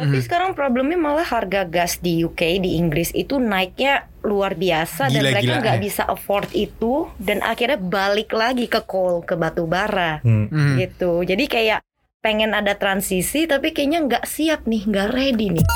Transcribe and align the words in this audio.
Tapi 0.00 0.16
Mhm. 0.16 0.24
sekarang 0.24 0.50
problemnya 0.52 0.96
malah 0.96 1.22
harga 1.22 1.62
gas 1.62 2.00
di 2.00 2.24
UK 2.24 2.56
di 2.56 2.80
Inggris 2.80 3.12
itu 3.12 3.36
naiknya 3.36 4.08
luar 4.20 4.56
biasa 4.56 5.12
dan 5.12 5.20
mereka 5.22 5.60
nggak 5.60 5.76
bisa 5.78 6.08
afford 6.08 6.48
itu 6.52 7.04
dan 7.16 7.44
akhirnya 7.44 7.76
balik 7.76 8.32
lagi 8.32 8.64
ke 8.64 8.80
coal 8.82 9.20
ke 9.20 9.36
batu 9.36 9.68
bara 9.68 10.24
Hmm. 10.24 10.48
Hmm. 10.48 10.80
gitu. 10.80 11.20
Jadi 11.20 11.44
kayak 11.44 11.84
pengen 12.18 12.52
ada 12.52 12.72
transisi 12.74 13.44
tapi 13.44 13.70
kayaknya 13.70 14.00
nggak 14.02 14.24
siap 14.24 14.64
nih, 14.64 14.88
nggak 14.88 15.08
ready 15.10 15.52
nih. 15.52 15.66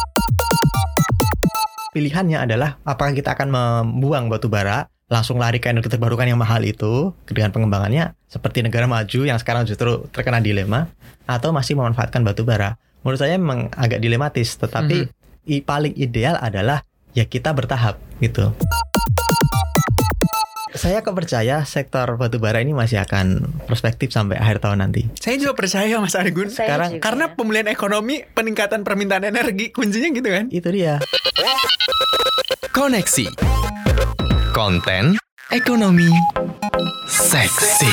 Pilihannya 1.92 2.40
adalah 2.40 2.80
apakah 2.80 3.12
kita 3.12 3.32
akan 3.32 3.48
membuang 3.48 4.26
batu 4.26 4.48
bara 4.48 4.88
langsung 5.06 5.36
lari 5.36 5.60
ke 5.60 5.68
energi 5.68 5.92
terbarukan 5.92 6.24
yang 6.24 6.40
mahal 6.40 6.58
itu 6.60 7.12
dengan 7.22 7.52
pengembangannya 7.52 8.16
seperti 8.24 8.64
negara 8.64 8.88
maju 8.88 9.20
yang 9.22 9.36
sekarang 9.36 9.62
justru 9.62 10.08
terkena 10.08 10.40
dilema 10.40 10.88
atau 11.22 11.52
masih 11.52 11.76
memanfaatkan 11.76 12.24
batu 12.24 12.42
bara. 12.42 12.80
Menurut 13.04 13.20
saya 13.20 13.36
memang 13.36 13.68
agak 13.70 14.00
dilematis, 14.00 14.56
tetapi 14.56 15.12
i- 15.46 15.60
paling 15.60 15.92
ideal 15.94 16.40
adalah 16.40 16.80
ya 17.12 17.28
kita 17.28 17.52
bertahap 17.52 18.00
gitu. 18.18 18.56
Saya 20.74 21.04
kepercaya 21.04 21.62
sektor 21.62 22.18
batu 22.18 22.40
bara 22.40 22.58
ini 22.58 22.74
masih 22.74 22.98
akan 22.98 23.46
prospektif 23.68 24.10
sampai 24.10 24.40
akhir 24.40 24.58
tahun 24.58 24.82
nanti. 24.82 25.06
Saya 25.14 25.38
juga 25.38 25.54
percaya 25.54 26.00
Mas 26.00 26.18
Argun. 26.18 26.50
Saya 26.50 26.66
Sekarang- 26.66 26.92
juga. 26.96 27.02
Karena 27.04 27.24
pemulihan 27.30 27.68
ekonomi, 27.70 28.26
peningkatan 28.26 28.82
permintaan 28.82 29.22
energi, 29.22 29.70
kuncinya 29.70 30.10
gitu 30.10 30.28
kan? 30.28 30.44
Itu 30.50 30.68
dia. 30.74 30.98
Koneksi. 32.72 33.30
Konten 34.50 35.14
ekonomi 35.52 36.10
seksi. 37.06 37.90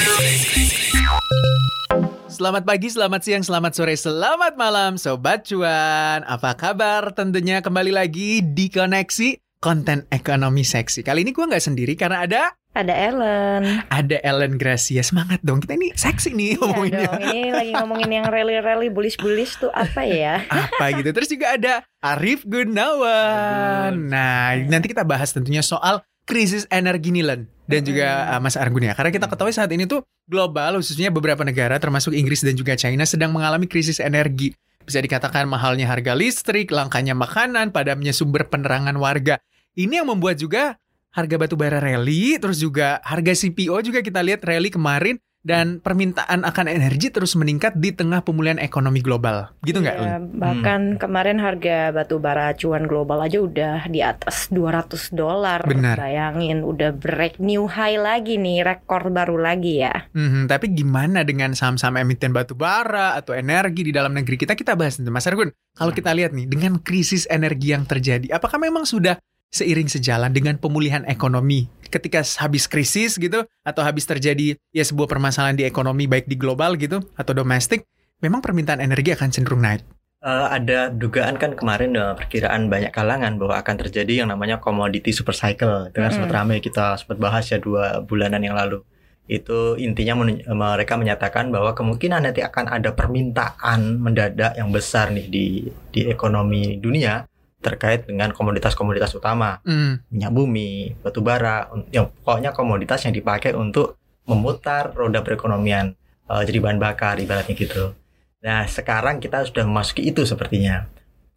Selamat 2.41 2.65
pagi, 2.65 2.89
selamat 2.89 3.21
siang, 3.21 3.43
selamat 3.45 3.71
sore, 3.77 3.93
selamat 3.93 4.57
malam 4.57 4.97
Sobat 4.97 5.45
Cuan 5.45 6.25
Apa 6.25 6.57
kabar? 6.57 7.13
Tentunya 7.13 7.61
kembali 7.61 7.93
lagi 7.93 8.41
di 8.41 8.65
Koneksi 8.65 9.61
Konten 9.61 10.09
Ekonomi 10.09 10.65
Seksi 10.65 11.05
Kali 11.05 11.21
ini 11.21 11.37
gue 11.37 11.45
nggak 11.45 11.61
sendiri 11.61 11.93
karena 11.93 12.25
ada 12.25 12.49
Ada 12.73 12.97
Ellen. 12.97 13.85
ada 13.93 14.17
Ellen 14.25 14.57
Gracia 14.57 15.05
Semangat 15.05 15.37
dong, 15.45 15.61
kita 15.61 15.77
ini 15.77 15.93
seksi 15.93 16.33
nih 16.33 16.57
Iya 16.57 16.65
ngomonginnya 16.65 17.05
dong, 17.13 17.21
ini 17.29 17.49
lagi 17.53 17.71
ngomongin 17.77 18.09
yang 18.09 18.25
rally-rally 18.25 18.89
bullish-bullish 18.89 19.61
tuh 19.61 19.69
apa 19.69 20.01
ya? 20.01 20.41
apa 20.49 20.97
gitu. 20.97 21.13
Terus 21.13 21.29
juga 21.29 21.53
ada 21.53 21.85
Arif 22.01 22.41
Gunawan. 22.49 23.93
Nah, 24.09 24.57
nanti 24.65 24.89
kita 24.89 25.05
bahas 25.05 25.29
tentunya 25.29 25.61
soal 25.61 26.01
krisis 26.31 26.63
energi 26.71 27.11
nih 27.11 27.27
Len 27.27 27.41
dan 27.67 27.83
juga 27.83 28.31
uh, 28.31 28.39
Mas 28.39 28.55
Argun 28.55 28.87
ya. 28.87 28.95
Karena 28.95 29.11
kita 29.11 29.27
ketahui 29.27 29.51
saat 29.51 29.67
ini 29.75 29.83
tuh 29.83 30.07
global 30.23 30.79
khususnya 30.79 31.11
beberapa 31.11 31.43
negara 31.43 31.75
termasuk 31.75 32.15
Inggris 32.15 32.39
dan 32.39 32.55
juga 32.55 32.79
China 32.79 33.03
sedang 33.03 33.35
mengalami 33.35 33.67
krisis 33.67 33.99
energi. 33.99 34.55
Bisa 34.87 35.03
dikatakan 35.03 35.43
mahalnya 35.45 35.91
harga 35.91 36.15
listrik, 36.15 36.71
langkanya 36.71 37.11
makanan, 37.11 37.75
padamnya 37.75 38.15
sumber 38.15 38.47
penerangan 38.47 38.95
warga. 38.95 39.43
Ini 39.75 40.01
yang 40.01 40.07
membuat 40.07 40.39
juga 40.39 40.79
harga 41.11 41.35
batu 41.35 41.59
bara 41.59 41.83
rally, 41.83 42.39
terus 42.39 42.63
juga 42.63 43.03
harga 43.03 43.35
CPO 43.35 43.75
juga 43.83 43.99
kita 43.99 44.23
lihat 44.23 44.41
rally 44.47 44.71
kemarin 44.71 45.19
dan 45.41 45.81
permintaan 45.81 46.45
akan 46.45 46.65
energi 46.69 47.09
terus 47.09 47.33
meningkat 47.33 47.73
di 47.73 47.89
tengah 47.89 48.21
pemulihan 48.21 48.61
ekonomi 48.61 49.01
global. 49.01 49.49
Gitu 49.65 49.81
nggak? 49.81 49.97
Iya, 49.97 50.17
bahkan 50.21 51.01
kemarin 51.01 51.41
harga 51.41 51.89
batu 51.89 52.21
bara 52.21 52.53
acuan 52.53 52.85
global 52.85 53.25
aja 53.25 53.41
udah 53.41 53.89
di 53.89 54.05
atas 54.05 54.53
200 54.53 55.09
dolar. 55.13 55.65
Benar. 55.65 55.97
Bayangin 55.97 56.61
udah 56.61 56.93
break 56.93 57.41
new 57.41 57.65
high 57.65 57.97
lagi 57.97 58.37
nih, 58.37 58.61
rekor 58.61 59.09
baru 59.09 59.41
lagi 59.41 59.81
ya. 59.81 60.09
Mhm, 60.13 60.45
tapi 60.45 60.69
gimana 60.77 61.25
dengan 61.25 61.57
saham-saham 61.57 61.97
emiten 62.05 62.29
batu 62.29 62.53
bara 62.53 63.17
atau 63.17 63.33
energi 63.33 63.89
di 63.89 63.91
dalam 63.93 64.13
negeri 64.13 64.37
kita? 64.37 64.53
Kita 64.53 64.77
bahas 64.77 65.01
nanti, 65.01 65.09
Mas 65.09 65.25
Argun. 65.25 65.49
Kalau 65.73 65.91
kita 65.95 66.13
lihat 66.13 66.37
nih, 66.37 66.45
dengan 66.45 66.77
krisis 66.77 67.25
energi 67.31 67.73
yang 67.73 67.89
terjadi, 67.89 68.29
apakah 68.37 68.61
memang 68.61 68.85
sudah 68.85 69.17
seiring 69.51 69.91
sejalan 69.91 70.31
dengan 70.31 70.57
pemulihan 70.57 71.03
ekonomi? 71.05 71.67
Ketika 71.91 72.23
habis 72.39 72.71
krisis 72.71 73.19
gitu, 73.19 73.43
atau 73.67 73.81
habis 73.83 74.07
terjadi 74.07 74.55
ya 74.71 74.83
sebuah 74.87 75.11
permasalahan 75.11 75.59
di 75.59 75.67
ekonomi 75.67 76.07
baik 76.07 76.25
di 76.25 76.39
global 76.39 76.79
gitu 76.79 77.03
atau 77.19 77.35
domestik, 77.35 77.83
memang 78.23 78.39
permintaan 78.39 78.79
energi 78.79 79.11
akan 79.11 79.29
cenderung 79.29 79.61
naik. 79.61 79.83
Eh, 80.21 80.47
ada 80.53 80.93
dugaan 80.93 81.33
kan 81.41 81.57
kemarin 81.57 81.97
eh, 81.97 82.13
perkiraan 82.13 82.69
banyak 82.69 82.93
kalangan 82.93 83.41
bahwa 83.41 83.57
akan 83.57 83.75
terjadi 83.81 84.21
yang 84.21 84.29
namanya 84.29 84.61
commodity 84.61 85.09
super 85.09 85.33
cycle. 85.33 85.89
Itu 85.89 85.97
kan 85.97 86.13
sempat 86.13 86.29
Mm-mm. 86.29 86.39
ramai 86.45 86.57
kita 86.61 86.93
sempat 87.01 87.17
bahas 87.17 87.49
ya 87.49 87.57
dua 87.57 88.05
bulanan 88.05 88.45
yang 88.45 88.53
lalu. 88.53 88.85
Itu 89.25 89.81
intinya 89.81 90.21
menun- 90.21 90.45
mereka 90.45 90.93
menyatakan 90.93 91.49
bahwa 91.49 91.73
kemungkinan 91.73 92.21
nanti 92.21 92.45
akan 92.45 92.69
ada 92.69 92.93
permintaan 92.93 93.97
mendadak 93.97 94.53
yang 94.61 94.69
besar 94.69 95.09
nih 95.09 95.25
di 95.25 95.45
di 95.89 96.05
ekonomi 96.05 96.77
dunia 96.77 97.25
terkait 97.61 98.09
dengan 98.09 98.33
komoditas-komoditas 98.33 99.13
utama 99.13 99.61
Hmm, 99.61 100.01
minyak 100.09 100.33
bumi, 100.33 100.97
batu 100.99 101.21
bara, 101.21 101.69
yang 101.93 102.09
pokoknya 102.25 102.51
komoditas 102.51 103.05
yang 103.05 103.13
dipakai 103.13 103.53
untuk 103.53 104.01
memutar 104.25 104.91
roda 104.97 105.21
perekonomian 105.21 105.93
eh, 106.29 106.41
jadi 106.43 106.57
bahan 106.57 106.81
bakar 106.81 107.21
ibaratnya 107.21 107.53
gitu. 107.53 107.93
Nah 108.41 108.65
sekarang 108.65 109.21
kita 109.21 109.45
sudah 109.45 109.63
memasuki 109.69 110.09
itu 110.09 110.25
sepertinya. 110.25 110.89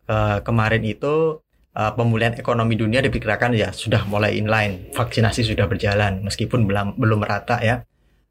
Eh, 0.09 0.39
kemarin 0.41 0.81
itu 0.85 1.41
eh, 1.77 1.93
pemulihan 1.93 2.33
ekonomi 2.37 2.77
dunia 2.77 3.05
diperkirakan 3.05 3.53
ya 3.57 3.73
sudah 3.73 4.09
mulai 4.09 4.41
inline, 4.41 4.93
vaksinasi 4.97 5.45
sudah 5.45 5.69
berjalan 5.69 6.25
meskipun 6.25 6.65
belum 6.65 6.97
belum 6.97 7.19
merata 7.21 7.61
ya. 7.61 7.85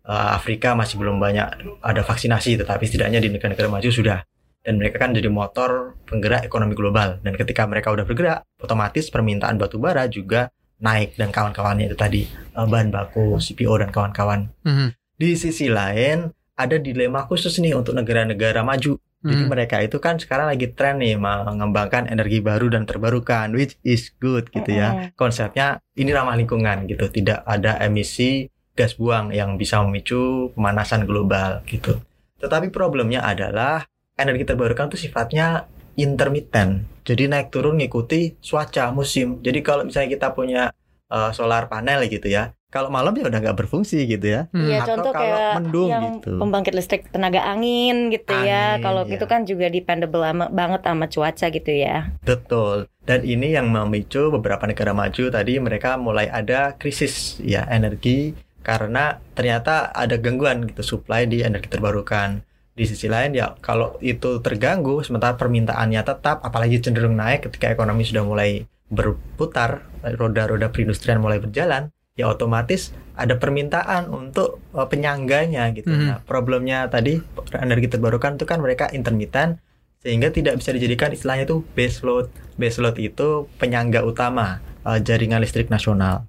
Eh, 0.03 0.29
Afrika 0.35 0.75
masih 0.75 0.99
belum 0.99 1.15
banyak 1.21 1.79
ada 1.79 2.01
vaksinasi, 2.03 2.59
tetapi 2.59 2.83
setidaknya 2.83 3.23
di 3.23 3.31
negara-negara 3.31 3.71
maju 3.71 3.89
sudah. 3.89 4.19
Dan 4.63 4.79
mereka 4.79 5.03
kan 5.03 5.11
jadi 5.11 5.27
motor 5.27 5.99
penggerak 6.07 6.47
ekonomi 6.47 6.73
global. 6.73 7.19
Dan 7.19 7.35
ketika 7.35 7.67
mereka 7.67 7.91
udah 7.91 8.07
bergerak, 8.07 8.47
otomatis 8.63 9.11
permintaan 9.11 9.59
batu 9.59 9.75
bara 9.75 10.07
juga 10.07 10.47
naik 10.83 11.15
dan 11.15 11.31
kawan-kawannya 11.31 11.91
itu 11.91 11.97
tadi 11.99 12.23
eh, 12.31 12.67
bahan 12.67 12.89
baku, 12.91 13.39
CPO 13.39 13.75
dan 13.83 13.89
kawan-kawan. 13.91 14.51
mhm, 14.63 14.95
Di 15.19 15.35
sisi 15.35 15.67
lain 15.67 16.31
ada 16.55 16.75
dilema 16.79 17.27
khusus 17.27 17.59
nih 17.59 17.75
untuk 17.75 17.95
negara-negara 17.95 18.63
maju. 18.63 18.99
Jadi 19.23 19.43
mhm. 19.47 19.51
mereka 19.55 19.79
itu 19.79 20.03
kan 20.03 20.19
sekarang 20.19 20.51
lagi 20.51 20.75
tren 20.75 20.99
nih 20.99 21.15
mengembangkan 21.15 22.11
energi 22.11 22.43
baru 22.43 22.67
dan 22.67 22.83
terbarukan, 22.83 23.55
which 23.55 23.79
is 23.79 24.11
good 24.19 24.51
gitu 24.51 24.75
ya. 24.75 25.15
Konsepnya 25.15 25.79
ini 25.95 26.11
ramah 26.11 26.35
lingkungan 26.35 26.91
gitu, 26.91 27.07
tidak 27.07 27.39
ada 27.47 27.79
emisi 27.79 28.51
gas 28.75 28.99
buang 28.99 29.31
yang 29.31 29.55
bisa 29.55 29.79
memicu 29.79 30.51
pemanasan 30.51 31.07
global 31.07 31.63
gitu. 31.71 32.03
Tetapi 32.43 32.67
problemnya 32.75 33.23
adalah 33.23 33.87
energi 34.23 34.47
terbarukan 34.47 34.87
itu 34.89 35.07
sifatnya 35.07 35.67
intermittent. 35.99 36.87
Jadi 37.03 37.27
naik 37.27 37.51
turun 37.51 37.77
ngikuti 37.77 38.39
cuaca 38.39 38.89
musim. 38.95 39.43
Jadi 39.43 39.59
kalau 39.59 39.83
misalnya 39.83 40.09
kita 40.09 40.27
punya 40.31 40.71
eh, 41.11 41.31
solar 41.35 41.67
panel 41.67 42.07
gitu 42.07 42.31
ya, 42.31 42.55
kalau 42.73 42.89
malam 42.89 43.13
ya 43.13 43.29
udah 43.29 43.37
nggak 43.37 43.57
berfungsi 43.61 44.09
gitu 44.09 44.33
ya. 44.33 44.49
Hmm. 44.49 44.65
Iya, 44.65 44.81
Atau 44.81 44.97
contoh 44.97 45.13
kalau 45.13 45.21
kayak 45.21 45.53
mendung 45.61 45.89
yang 45.93 46.05
gitu. 46.17 46.33
pembangkit 46.41 46.73
listrik 46.73 47.01
tenaga 47.13 47.45
angin 47.45 48.09
gitu 48.09 48.33
ya. 48.33 48.81
Angin, 48.81 48.81
Kalau 48.81 49.01
iya. 49.05 49.13
itu 49.13 49.25
kan 49.29 49.41
juga 49.45 49.65
dependable 49.69 50.25
ama- 50.25 50.49
banget 50.49 50.81
sama 50.81 51.05
cuaca 51.05 51.45
gitu 51.53 51.69
ya. 51.69 52.09
Betul. 52.25 52.89
Dan 53.05 53.21
ini 53.21 53.53
yang 53.53 53.69
memicu 53.69 54.33
beberapa 54.33 54.65
negara 54.65 54.95
maju 54.97 55.23
tadi 55.29 55.61
mereka 55.61 56.01
mulai 56.01 56.31
ada 56.33 56.73
krisis 56.73 57.37
ya 57.45 57.61
energi 57.69 58.33
karena 58.65 59.19
ternyata 59.37 59.91
ada 59.93 60.15
gangguan 60.17 60.65
gitu 60.65 60.81
supply 60.81 61.29
di 61.29 61.45
energi 61.45 61.69
terbarukan. 61.69 62.41
Di 62.73 62.89
sisi 62.89 63.05
lain 63.05 63.37
ya 63.37 63.53
kalau 63.61 64.01
itu 64.01 64.41
terganggu 64.41 65.05
sementara 65.05 65.37
permintaannya 65.37 66.01
tetap 66.01 66.41
apalagi 66.41 66.81
cenderung 66.81 67.13
naik 67.13 67.45
ketika 67.45 67.69
ekonomi 67.69 68.01
sudah 68.01 68.25
mulai 68.25 68.65
berputar, 68.89 69.85
roda-roda 70.01 70.69
perindustrian 70.69 71.21
mulai 71.21 71.37
berjalan, 71.41 71.93
ya 72.13 72.29
otomatis 72.29 72.93
ada 73.17 73.37
permintaan 73.37 74.09
untuk 74.09 74.61
eh, 74.73 74.87
penyangganya 74.89 75.69
gitu. 75.73 75.89
Mhm. 75.89 76.05
Nah, 76.09 76.19
problemnya 76.25 76.89
tadi 76.89 77.21
energi 77.57 77.89
terbarukan 77.89 78.37
itu 78.37 78.45
kan 78.45 78.61
mereka 78.61 78.89
intermittent 78.93 79.61
sehingga 80.03 80.29
tidak 80.35 80.59
bisa 80.59 80.75
dijadikan 80.75 81.15
istilahnya 81.15 81.47
itu 81.47 81.63
base 81.73 82.03
load. 82.03 82.27
Base 82.59 82.77
load 82.83 82.99
itu 83.01 83.49
penyangga 83.57 84.05
utama 84.05 84.61
eh, 84.85 84.99
jaringan 85.01 85.41
listrik 85.41 85.69
nasional. 85.73 86.25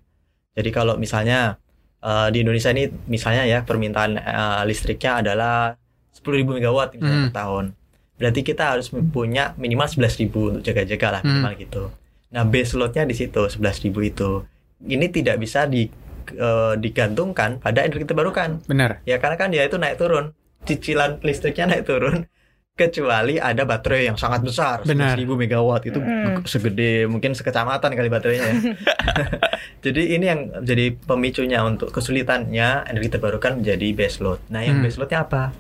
Jadi 0.55 0.71
kalau 0.73 0.97
misalnya 0.97 1.61
eh, 2.01 2.29
di 2.33 2.45
Indonesia 2.45 2.73
ini 2.73 2.89
misalnya 3.09 3.45
ya 3.45 3.59
permintaan 3.67 4.13
eh, 4.17 4.63
listriknya 4.65 5.21
adalah 5.21 5.77
10.000 6.25 6.49
megawatt 6.51 6.89
misalnya 6.93 7.13
Hmm. 7.15 7.27
per 7.27 7.37
tahun. 7.37 7.65
Berarti 8.15 8.41
kita 8.43 8.65
harus 8.71 8.87
punya 9.11 9.53
minimal 9.55 9.85
11.000 9.85 10.25
untuk 10.49 10.63
jaga-jaga 10.63 11.09
lah 11.11 11.21
Hmm. 11.21 11.29
minimal 11.39 11.53
gitu. 11.59 11.83
Nah, 12.31 12.43
base 12.43 12.73
loadnya 12.73 13.05
di 13.05 13.13
situ 13.13 13.43
11.000 13.45 14.01
itu. 14.03 14.43
Ini 14.81 15.07
tidak 15.09 15.37
bisa 15.37 15.67
di 15.67 15.87
eh, 16.27 16.75
digantungkan 16.75 17.61
pada 17.61 17.85
energi 17.85 18.03
terbarukan. 18.03 18.65
Benar. 18.65 19.05
Ya 19.05 19.19
karena 19.19 19.37
kan 19.37 19.53
dia 19.53 19.61
itu 19.63 19.77
naik 19.77 20.01
turun. 20.01 20.33
Cicilan 20.65 21.21
listriknya 21.21 21.69
naik 21.69 21.85
turun 21.85 22.25
kecuali 22.73 23.37
ada 23.37 23.63
baterai 23.63 24.09
yang 24.09 24.17
sangat 24.17 24.41
besar 24.41 24.81
Benar. 24.83 25.15
11.000 25.15 25.37
megawatt 25.37 25.85
itu 25.85 26.01
Mm. 26.01 26.43
segede 26.45 27.05
mungkin 27.05 27.31
sekecamatan 27.31 27.93
kali 27.93 28.09
baterainya 28.09 28.49
ya. 28.49 28.57
jadi 29.85 30.03
ini 30.11 30.25
yang 30.25 30.41
jadi 30.65 30.97
pemicunya 30.97 31.61
untuk 31.61 31.93
kesulitannya 31.93 32.89
energi 32.89 33.09
terbarukan 33.11 33.61
menjadi 33.61 33.87
base 33.93 34.19
load. 34.19 34.41
Nah, 34.49 34.61
yang 34.61 34.81
Hmm. 34.81 34.85
base 34.85 34.97
loadnya 34.97 35.21
apa? 35.23 35.53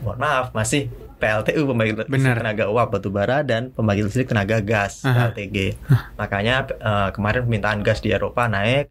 Mohon 0.00 0.18
maaf, 0.18 0.46
masih 0.52 0.86
PLTU 1.18 1.66
pembangkit 1.66 2.06
listrik 2.06 2.36
tenaga 2.36 2.64
uap 2.66 2.88
batu 2.90 3.10
bara 3.10 3.42
dan 3.42 3.70
pembangkit 3.70 4.06
listrik 4.06 4.28
tenaga 4.28 4.60
gas 4.60 5.02
Aha. 5.02 5.28
PLTG. 5.28 5.74
Makanya 6.14 6.54
eh, 6.70 7.08
kemarin 7.10 7.42
permintaan 7.42 7.80
gas 7.80 7.98
di 7.98 8.08
Eropa 8.08 8.46
naik. 8.46 8.86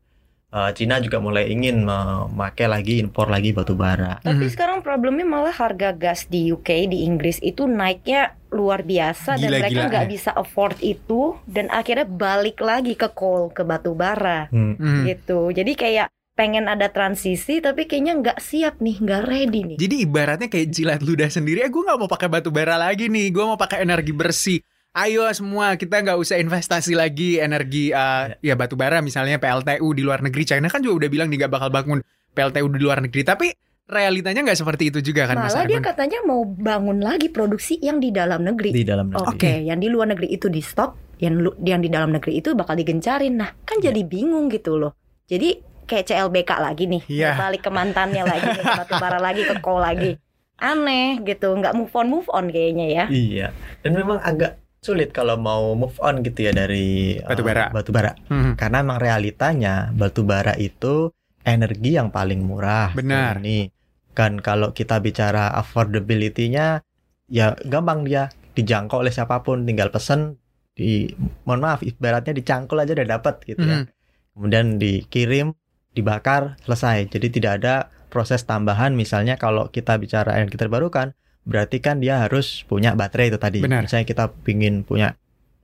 Eh, 0.47 0.71
Cina 0.73 0.99
juga 0.99 1.19
mulai 1.19 1.47
ingin 1.47 1.83
memakai 1.83 2.67
lagi 2.67 2.99
impor 2.99 3.27
lagi 3.27 3.51
batu 3.51 3.73
bara. 3.73 4.19
Tapi 4.19 4.43
Mhm. 4.43 4.51
sekarang 4.51 4.77
problemnya 4.79 5.23
malah 5.23 5.51
harga 5.51 5.91
gas 5.91 6.23
di 6.25 6.47
UK 6.47 6.87
di 6.87 7.03
Inggris 7.03 7.39
itu 7.41 7.63
naiknya 7.63 8.31
luar 8.47 8.79
biasa 8.81 9.35
dan 9.35 9.51
mereka 9.53 9.87
nggak 9.87 10.07
bisa 10.07 10.31
afford 10.31 10.79
itu 10.79 11.35
dan 11.43 11.67
akhirnya 11.67 12.03
balik 12.03 12.59
lagi 12.59 12.95
ke 12.95 13.07
coal 13.09 13.47
ke 13.49 13.59
batu 13.61 13.91
bara 13.91 14.47
Hmm. 14.47 14.75
Hmm. 14.75 15.03
gitu. 15.03 15.51
Jadi 15.51 15.75
kayak 15.75 16.07
pengen 16.37 16.69
ada 16.69 16.93
transisi 16.93 17.57
tapi 17.57 17.89
kayaknya 17.89 18.13
nggak 18.21 18.39
siap 18.39 18.77
nih, 18.77 19.01
nggak 19.01 19.21
ready 19.25 19.61
nih. 19.73 19.77
Jadi 19.81 19.95
ibaratnya 20.05 20.47
kayak 20.47 20.67
jilat 20.69 21.01
ludah 21.01 21.33
sendiri. 21.33 21.65
Eh 21.65 21.71
gue 21.73 21.81
nggak 21.81 21.97
mau 21.97 22.05
pakai 22.05 22.29
batu 22.29 22.53
bara 22.53 22.77
lagi 22.77 23.09
nih. 23.09 23.33
Gue 23.33 23.43
mau 23.43 23.57
pakai 23.57 23.81
energi 23.81 24.13
bersih. 24.13 24.61
Ayo 24.93 25.25
semua 25.33 25.73
kita 25.73 25.97
nggak 26.05 26.17
usah 26.17 26.37
investasi 26.37 26.93
lagi 26.93 27.41
energi 27.41 27.89
uh, 27.89 28.33
ya 28.41 28.53
batu 28.53 28.77
bara 28.77 29.01
misalnya 29.01 29.41
PLTU 29.41 29.97
di 29.97 30.05
luar 30.05 30.21
negeri. 30.21 30.45
China 30.45 30.69
kan 30.69 30.85
juga 30.85 31.05
udah 31.05 31.09
bilang 31.09 31.27
dia 31.33 31.41
nggak 31.41 31.53
bakal 31.57 31.69
bangun 31.73 31.99
PLTU 32.37 32.69
di 32.69 32.81
luar 32.85 33.01
negeri. 33.01 33.21
Tapi 33.25 33.47
realitanya 33.89 34.45
nggak 34.45 34.59
seperti 34.61 34.93
itu 34.93 34.99
juga 35.01 35.31
kan 35.31 35.41
Mas 35.41 35.55
Malah 35.55 35.65
dia 35.65 35.79
katanya 35.79 36.19
mau 36.27 36.43
bangun 36.43 36.99
lagi 37.01 37.33
produksi 37.33 37.81
yang 37.81 37.97
di 37.97 38.13
dalam 38.13 38.45
negeri. 38.45 38.75
Di 38.75 38.85
dalam 38.85 39.09
Oke, 39.15 39.41
negeri. 39.41 39.69
yang 39.73 39.79
di 39.81 39.87
luar 39.89 40.07
negeri 40.13 40.27
itu 40.33 40.51
di 40.51 40.61
stop, 40.61 41.17
yang 41.17 41.39
lu- 41.39 41.57
yang 41.65 41.81
di 41.81 41.89
dalam 41.89 42.13
negeri 42.13 42.37
itu 42.37 42.51
bakal 42.53 42.75
digencarin. 42.77 43.33
Nah, 43.37 43.49
kan 43.65 43.81
jadi 43.81 44.01
bingung 44.05 44.51
gitu 44.53 44.77
loh. 44.77 44.93
Jadi 45.25 45.76
kayak 45.87 46.05
CLBK 46.05 46.51
lagi 46.59 46.83
nih, 46.85 47.01
Iya. 47.07 47.39
balik 47.39 47.63
ke 47.63 47.71
mantannya 47.71 48.21
lagi, 48.21 48.43
nih, 48.45 48.61
ke 48.61 48.73
batu 48.77 48.93
bara 48.99 49.17
lagi, 49.17 49.41
ke 49.41 49.55
coal 49.57 49.81
lagi. 49.81 50.19
Aneh 50.57 51.21
gitu, 51.21 51.53
nggak 51.53 51.73
move 51.73 51.93
on 51.93 52.07
move 52.09 52.29
on 52.29 52.49
kayaknya 52.49 52.85
ya. 52.91 53.05
Iya. 53.07 53.47
Dan 53.81 53.95
memang 53.95 54.19
agak 54.19 54.57
sulit 54.77 55.13
kalau 55.13 55.37
mau 55.37 55.73
move 55.73 55.97
on 56.01 56.21
gitu 56.21 56.45
ya 56.45 56.51
dari 56.53 57.17
eh, 57.17 57.25
Batu 57.25 57.41
bara. 57.41 57.69
batu 57.69 57.89
bara. 57.89 58.13
Hmm. 58.27 58.53
Karena 58.57 58.81
memang 58.81 58.99
realitanya 58.99 59.89
batu 59.93 60.21
bara 60.21 60.53
itu 60.55 61.09
energi 61.41 61.95
yang 61.95 62.09
paling 62.09 62.41
murah. 62.41 62.91
Benar. 62.91 63.39
Ini 63.39 63.69
kan 64.11 64.41
kalau 64.41 64.73
kita 64.73 64.97
bicara 64.97 65.53
affordability-nya 65.53 66.81
ya 67.29 67.53
gampang 67.67 68.01
dia 68.03 68.33
dijangkau 68.57 69.05
oleh 69.05 69.13
siapa 69.13 69.45
pun, 69.45 69.61
tinggal 69.61 69.93
pesen 69.93 70.41
di 70.73 71.09
mohon 71.45 71.61
maaf 71.61 71.81
ibaratnya 71.81 72.33
dicangkul 72.33 72.81
aja 72.81 72.97
udah 72.97 73.07
dapat 73.07 73.45
gitu 73.45 73.61
ya. 73.61 73.77
Hmm. 73.81 73.85
Kemudian 74.33 74.65
dikirim, 74.77 75.53
dibakar, 75.97 76.55
selesai. 76.63 77.09
Jadi 77.09 77.27
tidak 77.33 77.51
ada 77.63 77.89
proses 78.07 78.45
tambahan 78.45 78.95
misalnya 78.95 79.35
kalau 79.35 79.67
kita 79.67 79.97
bicara 79.99 80.37
energi 80.39 80.55
terbarukan 80.55 81.11
berarti 81.47 81.79
kan 81.79 82.03
dia 82.03 82.23
harus 82.23 82.63
punya 82.67 82.93
baterai 82.93 83.31
itu 83.31 83.39
tadi. 83.39 83.59
Benar. 83.63 83.87
Misalnya 83.87 84.05
kita 84.05 84.29
pingin 84.43 84.83
punya 84.83 85.15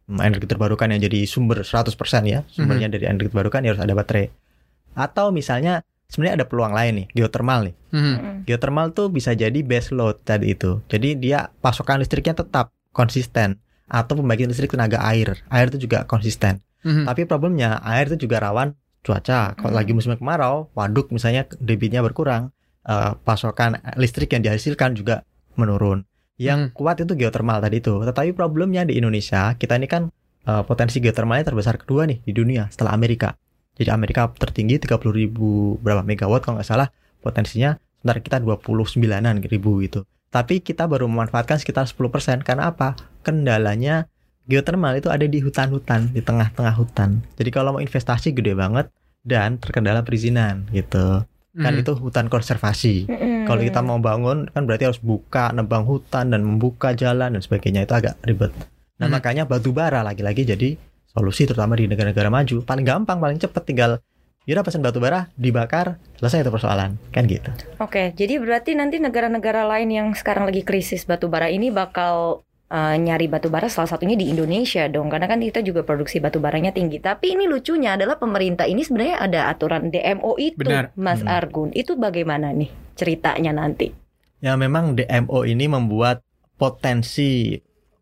mm, 0.07 0.19
energi 0.19 0.47
terbarukan 0.47 0.91
yang 0.91 1.00
jadi 1.03 1.27
sumber 1.27 1.63
100% 1.63 2.24
ya, 2.27 2.44
sumbernya 2.47 2.88
Mhm. 2.88 2.94
dari 2.95 3.06
energi 3.07 3.27
terbarukan 3.31 3.59
ya 3.63 3.69
harus 3.75 3.83
ada 3.83 3.94
baterai. 3.95 4.27
Atau 4.95 5.31
misalnya 5.31 5.83
sebenarnya 6.07 6.44
ada 6.44 6.47
peluang 6.47 6.74
lain 6.75 6.94
nih, 7.03 7.07
geothermal 7.18 7.59
nih. 7.68 7.75
Hmm. 7.89 8.15
Mm. 8.15 8.38
Geothermal 8.45 8.94
tuh 8.94 9.09
bisa 9.09 9.33
jadi 9.33 9.59
base 9.65 9.89
load 9.95 10.21
tadi 10.21 10.53
itu. 10.53 10.79
Jadi 10.88 11.18
dia 11.18 11.50
pasokan 11.59 12.00
listriknya 12.00 12.38
tetap 12.38 12.69
konsisten 12.94 13.57
atau 13.89 14.13
pembangkit 14.21 14.47
listrik 14.47 14.71
tenaga 14.71 15.01
air. 15.03 15.41
Air 15.50 15.68
itu 15.74 15.89
juga 15.89 16.06
konsisten. 16.06 16.62
Hmm. 16.86 17.07
Tapi 17.07 17.25
problemnya 17.25 17.81
air 17.81 18.12
itu 18.13 18.27
juga 18.27 18.44
rawan 18.44 18.75
cuaca. 19.03 19.53
Kalau 19.53 19.73
Hmm. 19.75 19.79
lagi 19.83 19.91
musim 19.91 20.15
kemarau, 20.15 20.71
waduk 20.73 21.11
misalnya 21.11 21.45
debitnya 21.59 22.00
berkurang, 22.00 22.55
eh, 22.88 23.11
pasokan 23.21 23.77
listrik 24.00 24.31
yang 24.33 24.41
dihasilkan 24.41 24.95
juga 24.95 25.27
menurun. 25.59 26.07
Yang 26.39 26.59
Hmm. 26.59 26.73
kuat 26.73 26.97
itu 27.03 27.13
geothermal 27.13 27.61
tadi 27.61 27.83
itu. 27.83 27.94
Tetapi 28.01 28.33
problemnya 28.33 28.88
di 28.88 28.97
Indonesia, 28.97 29.53
kita 29.59 29.77
ini 29.77 29.88
kan 29.91 30.09
eh, 30.44 30.59
potensi 30.67 31.00
geothermalnya 31.00 31.47
terbesar 31.47 31.79
kedua 31.79 32.03
nih 32.03 32.19
di 32.19 32.35
dunia 32.35 32.67
setelah 32.67 32.91
Amerika. 32.91 33.31
Jadi 33.79 33.88
Amerika 33.88 34.27
tertinggi 34.27 34.75
30 34.75 35.15
ribu 35.15 35.79
berapa 35.79 36.03
megawatt 36.03 36.44
kalau 36.44 36.59
nggak 36.59 36.67
salah 36.67 36.91
potensinya. 37.23 37.79
Sementara 38.03 38.19
kita 38.19 38.38
29-an 38.44 39.39
ribu 39.39 39.79
gitu. 39.79 40.03
Tapi 40.27 40.59
kita 40.59 40.83
baru 40.91 41.07
memanfaatkan 41.07 41.63
sekitar 41.63 41.88
10% 41.88 42.44
karena 42.44 42.75
apa? 42.75 43.00
Kendalanya 43.23 44.11
geothermal 44.45 44.94
itu 44.95 45.07
ada 45.07 45.24
di 45.24 45.40
hutan-hutan, 45.40 46.12
di 46.12 46.19
tengah-tengah 46.19 46.75
hutan. 46.75 47.24
Jadi 47.40 47.50
kalau 47.50 47.78
mau 47.78 47.81
investasi 47.84 48.36
gede 48.36 48.54
banget 48.54 48.92
dan 49.24 49.56
terkendala 49.57 50.04
perizinan 50.04 50.68
gitu. 50.75 51.24
Kan 51.54 51.74
Hmm. 51.78 51.81
itu 51.86 51.94
hutan 51.94 52.34
konservasi. 52.34 53.06
Mm-mm. 53.06 53.45
Kalau 53.45 53.62
kita 53.62 53.80
mau 53.86 54.01
bangun 54.01 54.50
kan 54.50 54.66
berarti 54.66 54.90
harus 54.90 54.98
buka 54.98 55.54
nebang 55.54 55.86
hutan 55.86 56.34
dan 56.34 56.42
membuka 56.42 56.98
jalan 56.98 57.38
dan 57.38 57.42
sebagainya 57.45 57.86
itu 57.86 57.94
agak 57.94 58.18
ribet. 58.25 58.50
Nah, 58.98 59.06
Hmm. 59.06 59.13
makanya 59.22 59.45
batu 59.45 59.69
bara 59.69 60.01
lagi-lagi 60.01 60.50
jadi 60.50 60.75
solusi 61.13 61.46
terutama 61.46 61.78
di 61.78 61.86
negara-negara 61.86 62.34
maju. 62.34 62.66
Paling 62.66 62.86
gampang, 62.86 63.22
paling 63.22 63.38
cepet 63.38 63.63
tinggal 63.69 64.01
yaudah 64.44 64.66
pesen 64.66 64.84
batu 64.84 65.00
bara, 65.00 65.31
dibakar, 65.39 66.01
selesai 66.19 66.44
itu 66.44 66.51
persoalan. 66.51 66.98
Kan 67.13 67.30
gitu. 67.30 67.54
Oke, 67.80 68.12
jadi 68.18 68.42
berarti 68.42 68.75
nanti 68.75 68.98
negara-negara 69.00 69.63
lain 69.63 69.94
yang 69.94 70.07
sekarang 70.18 70.50
lagi 70.50 70.66
krisis 70.66 71.06
batu 71.06 71.30
bara 71.30 71.48
ini 71.54 71.69
bakal 71.69 72.42
uh, 72.74 72.98
nyari 72.98 73.30
batu 73.30 73.54
bara 73.54 73.70
salah 73.70 73.86
satunya 73.86 74.18
di 74.18 74.34
Indonesia 74.34 74.90
dong, 74.90 75.14
karena 75.14 75.30
kan 75.30 75.38
kita 75.38 75.62
juga 75.62 75.86
produksi 75.86 76.18
batu 76.18 76.42
baranya 76.42 76.74
tinggi. 76.74 76.98
Tapi 76.98 77.38
ini 77.38 77.46
lucunya 77.46 77.94
adalah 77.94 78.18
pemerintah 78.18 78.66
ini 78.66 78.81
sebenarnya 78.81 79.22
ada 79.22 79.40
aturan 79.54 79.94
DMO 79.94 80.34
itu, 80.42 80.58
Benar. 80.58 80.90
Mas 80.98 81.22
Hmm. 81.22 81.30
Argun. 81.30 81.70
Itu 81.78 81.94
bagaimana 81.94 82.50
nih 82.50 82.74
ceritanya 82.98 83.54
nanti? 83.54 83.94
Ya 84.42 84.58
memang 84.58 84.98
DMO 84.98 85.46
ini 85.46 85.70
membuat 85.70 86.25
potensi 86.58 87.62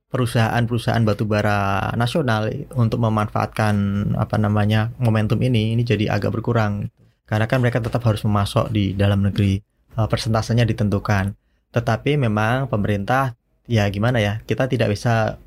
perusahaan-perusahaan 0.09 1.03
batubara 1.03 1.91
nasional 1.99 2.47
untuk 2.75 3.03
memanfaatkan 3.03 3.75
apa 4.15 4.35
namanya 4.39 4.91
momentum 4.99 5.39
ini 5.39 5.75
ini 5.75 5.87
jadi 5.87 6.11
agak 6.11 6.35
berkurang 6.35 6.91
karena 7.23 7.47
kan 7.47 7.63
mereka 7.63 7.79
tetap 7.79 8.03
harus 8.03 8.19
memasok 8.27 8.67
di 8.75 8.91
dalam 8.91 9.23
negeri 9.23 9.63
Eh, 9.91 10.07
persentasenya 10.07 10.63
ditentukan 10.63 11.35
tetapi 11.75 12.15
memang 12.15 12.71
pemerintah 12.71 13.35
ya 13.71 13.87
gimana 13.87 14.19
ya 14.19 14.43
kita 14.43 14.67
tidak 14.67 14.91
bisa 14.91 15.39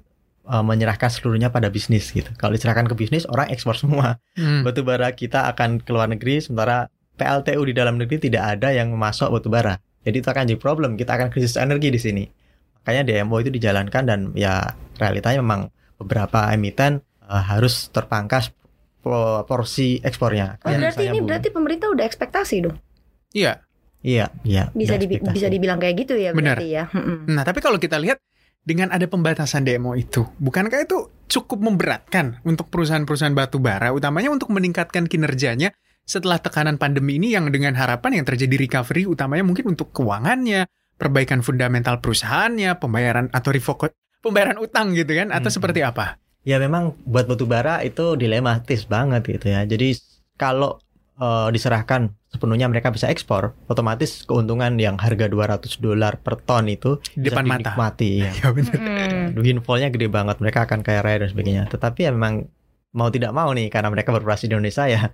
eh, 0.43 0.62
menyerahkan 0.62 1.06
seluruhnya 1.06 1.49
pada 1.49 1.69
bisnis 1.69 2.09
gitu 2.09 2.32
kalau 2.35 2.53
diserahkan 2.53 2.85
ke 2.85 2.94
bisnis 2.94 3.25
orang 3.26 3.49
ekspor 3.49 3.76
semua 3.76 4.17
Hmm. 4.35 4.65
batubara 4.65 5.12
kita 5.12 5.44
akan 5.47 5.79
ke 5.79 5.91
luar 5.91 6.09
negeri 6.09 6.41
sementara 6.41 6.88
PLTU 7.15 7.62
di 7.62 7.73
dalam 7.73 7.94
negeri 7.94 8.19
tidak 8.19 8.59
ada 8.59 8.73
yang 8.73 8.91
memasok 8.91 9.31
batubara. 9.31 9.76
Jadi 10.03 10.19
itu 10.19 10.26
akan 10.26 10.44
jadi 10.44 10.59
problem. 10.59 10.99
Kita 10.99 11.15
akan 11.15 11.31
krisis 11.31 11.55
energi 11.55 11.88
di 11.88 11.97
sini. 11.97 12.25
Makanya 12.76 13.06
DMO 13.06 13.38
itu 13.38 13.49
dijalankan 13.49 14.03
dan 14.03 14.21
ya 14.35 14.67
realitanya 14.97 15.38
memang 15.38 15.71
beberapa 15.97 16.50
emiten 16.50 16.99
eh, 17.23 17.44
harus 17.47 17.87
terpangkas 17.88 18.50
po- 18.99 19.47
porsi 19.47 20.02
ekspornya. 20.02 20.59
Oh, 20.61 20.75
berarti 20.75 21.07
ini 21.07 21.23
bumi. 21.23 21.28
berarti 21.31 21.49
pemerintah 21.49 21.87
udah 21.88 22.02
ekspektasi 22.02 22.57
dong. 22.61 22.76
Iya. 23.31 23.62
Iya 24.04 24.28
iya 24.44 24.68
Bisa 24.70 24.94
ekspektasi. 24.94 25.32
bisa 25.32 25.49
dibilang 25.49 25.80
kayak 25.80 25.96
gitu 26.04 26.14
ya 26.14 26.30
Benar. 26.30 26.61
berarti 26.61 26.68
ya. 26.70 26.84
Mm-mm. 26.92 27.32
Nah, 27.32 27.42
tapi 27.42 27.58
kalau 27.58 27.80
kita 27.80 27.96
lihat 27.96 28.20
dengan 28.61 28.92
ada 28.92 29.04
pembatasan 29.04 29.64
demo 29.64 29.92
itu, 29.92 30.25
bukankah 30.38 30.84
itu 30.84 31.08
cukup 31.26 31.61
memberatkan 31.61 32.40
untuk 32.44 32.68
perusahaan-perusahaan 32.68 33.32
batu 33.32 33.56
bara, 33.58 33.92
utamanya 33.92 34.28
untuk 34.28 34.52
meningkatkan 34.52 35.04
kinerjanya 35.04 35.73
setelah 36.04 36.37
tekanan 36.37 36.76
pandemi 36.76 37.16
ini 37.16 37.32
yang 37.32 37.49
dengan 37.49 37.73
harapan 37.75 38.20
yang 38.20 38.26
terjadi 38.28 38.61
recovery 38.61 39.08
utamanya 39.08 39.40
mungkin 39.40 39.73
untuk 39.73 39.88
keuangannya, 39.92 40.68
perbaikan 41.00 41.40
fundamental 41.40 42.00
perusahaannya, 42.00 42.76
pembayaran 42.76 43.32
atau 43.32 43.50
revoke 43.50 43.92
pembayaran 44.20 44.56
utang 44.56 44.92
gitu 44.92 45.12
kan 45.12 45.28
atau 45.28 45.49
Hmm. 45.49 45.56
seperti 45.56 45.80
apa? 45.80 46.20
Ya 46.44 46.61
memang 46.61 46.92
buat 47.04 47.25
batubara 47.25 47.80
itu 47.80 48.16
dilematis 48.16 48.84
banget 48.84 49.25
gitu 49.25 49.49
ya. 49.49 49.64
Jadi 49.64 49.96
kalau 50.37 50.76
eh, 51.16 51.49
diserahkan 51.50 52.11
sepenuhnya 52.28 52.66
mereka 52.66 52.90
bisa 52.90 53.06
ekspor, 53.06 53.54
otomatis 53.66 54.26
keuntungan 54.26 54.75
yang 54.75 54.99
harga 54.99 55.30
200 55.30 55.78
dolar 55.78 56.18
per 56.18 56.35
ton 56.38 56.66
itu 56.66 56.99
Di 57.14 57.23
bisa 57.23 57.38
depan 57.38 57.44
mata. 57.47 57.59
dinikmati 57.71 58.11
ya. 58.18 58.30
Ya 58.42 58.49
benar. 58.50 58.75
Mm-mm. 58.75 59.38
windfallnya 59.38 59.88
gede 59.88 60.11
banget 60.11 60.37
mereka 60.38 60.66
akan 60.66 60.83
kaya 60.83 61.00
raya 61.00 61.23
dan 61.23 61.30
sebagainya 61.30 61.62
tetapi 61.68 62.06
ya 62.06 62.11
memang 62.11 62.50
mau 62.90 63.06
tidak 63.09 63.30
mau 63.30 63.50
nih 63.50 63.66
karena 63.68 63.88
mereka 63.88 64.11
beroperasi 64.11 64.47
di 64.47 64.54
Indonesia 64.54 64.87
ya 64.87 65.11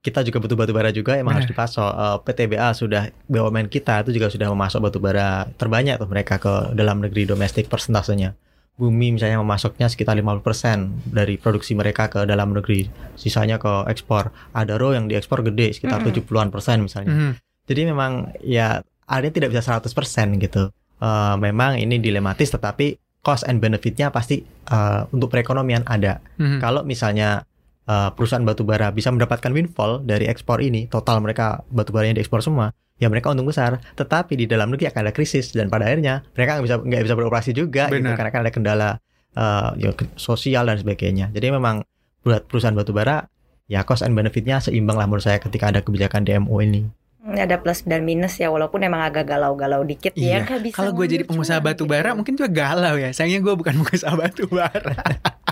kita 0.00 0.20
juga 0.20 0.42
butuh 0.42 0.56
batu 0.56 0.72
bara 0.72 0.90
juga 0.90 1.14
emang 1.14 1.32
Benar. 1.32 1.44
harus 1.44 1.48
dipasok 1.48 1.90
Eh, 1.94 2.16
PTBA 2.24 2.68
sudah 2.72 3.02
BUMN 3.24 3.68
kita 3.68 4.02
itu 4.02 4.10
juga 4.12 4.26
sudah 4.28 4.48
memasok 4.48 4.80
batu 4.82 4.98
bara 4.98 5.46
terbanyak 5.54 5.96
tuh 5.96 6.08
mereka 6.08 6.36
ke 6.36 6.52
dalam 6.72 6.98
negeri 6.98 7.22
domestik 7.24 7.68
persentasenya 7.68 8.34
Bumi 8.72 9.12
misalnya 9.12 9.36
memasoknya 9.38 9.86
sekitar 9.86 10.16
50% 10.16 11.12
dari 11.12 11.36
produksi 11.36 11.76
mereka 11.76 12.08
ke 12.08 12.24
dalam 12.24 12.56
negeri 12.56 12.88
sisanya 13.14 13.60
ke 13.60 13.84
ekspor 13.86 14.32
Adaro 14.52 14.96
yang 14.96 15.06
diekspor 15.06 15.44
gede 15.44 15.76
sekitar 15.76 16.00
Mm-mm. 16.00 16.16
70-an 16.24 16.48
persen 16.48 16.80
misalnya 16.80 17.12
Mhm. 17.12 17.32
jadi 17.68 17.80
memang 17.86 18.32
ya 18.40 18.80
area 19.06 19.28
tidak 19.28 19.52
bisa 19.52 19.60
100% 19.62 20.40
gitu. 20.40 20.72
Eh, 20.98 21.34
memang 21.36 21.76
ini 21.76 22.00
dilematis 22.00 22.48
tetapi 22.48 22.96
cost 23.20 23.44
and 23.44 23.60
benefitnya 23.60 24.08
pasti 24.08 24.40
eh, 24.46 25.00
untuk 25.12 25.28
perekonomian 25.28 25.84
ada. 25.84 26.24
Mhm. 26.40 26.58
Kalau 26.58 26.80
misalnya 26.82 27.44
eh, 27.82 28.10
perusahaan 28.14 28.42
batubara 28.42 28.88
bisa 28.88 29.10
mendapatkan 29.10 29.52
windfall 29.52 30.00
dari 30.00 30.26
ekspor 30.26 30.62
ini, 30.62 30.88
total 30.88 31.20
mereka 31.20 31.60
batubaranya 31.68 32.16
diekspor 32.16 32.40
semua, 32.40 32.70
ya 33.02 33.10
mereka 33.10 33.34
untung 33.34 33.44
besar. 33.44 33.82
Tetapi 33.92 34.38
di 34.38 34.46
dalam 34.46 34.70
negeri 34.70 34.86
akan 34.86 35.00
ada 35.02 35.12
krisis 35.12 35.50
dan 35.50 35.66
pada 35.66 35.90
akhirnya 35.90 36.22
mereka 36.32 36.54
nggak 36.54 36.64
bisa 36.64 36.76
nggak 36.78 37.02
bisa 37.02 37.14
beroperasi 37.14 37.50
juga 37.50 37.90
gitu 37.90 38.06
karena 38.06 38.30
kan 38.30 38.40
ada 38.46 38.52
kendala 38.54 38.88
eh, 39.34 39.70
ya, 39.76 39.90
sosial 40.14 40.70
dan 40.70 40.78
sebagainya. 40.78 41.34
Jadi 41.34 41.50
memang 41.50 41.82
buat 42.22 42.46
perusahaan 42.46 42.72
batubara 42.72 43.26
ya 43.66 43.82
cost 43.82 44.00
and 44.00 44.12
benefitnya 44.12 44.62
seimbang 44.62 44.94
lah 44.94 45.10
menurut 45.10 45.24
saya 45.24 45.36
ketika 45.36 45.66
ada 45.68 45.82
kebijakan 45.82 46.22
DMO 46.22 46.54
ini. 46.60 46.86
Ada 47.22 47.54
plus 47.56 47.86
dan 47.86 48.02
minus 48.02 48.34
ya 48.34 48.50
walaupun 48.50 48.82
emang 48.82 48.98
agak 49.00 49.30
galau-galau 49.30 49.86
dikit 49.86 50.10
Iya. 50.12 50.42
ya 50.42 50.44
nggak 50.44 50.60
bisa 50.60 50.74
Kalau 50.74 50.90
gue 50.90 51.06
jadi 51.06 51.22
pengusaha 51.22 51.62
batu 51.62 51.86
gitu. 51.86 51.94
bara 51.94 52.10
mungkin 52.12 52.34
juga 52.34 52.50
galau 52.50 52.98
ya. 52.98 53.14
Sayangnya 53.14 53.40
gue 53.40 53.54
bukan 53.54 53.74
pengusaha 53.80 54.10
batu 54.12 54.44
bara. 54.46 54.98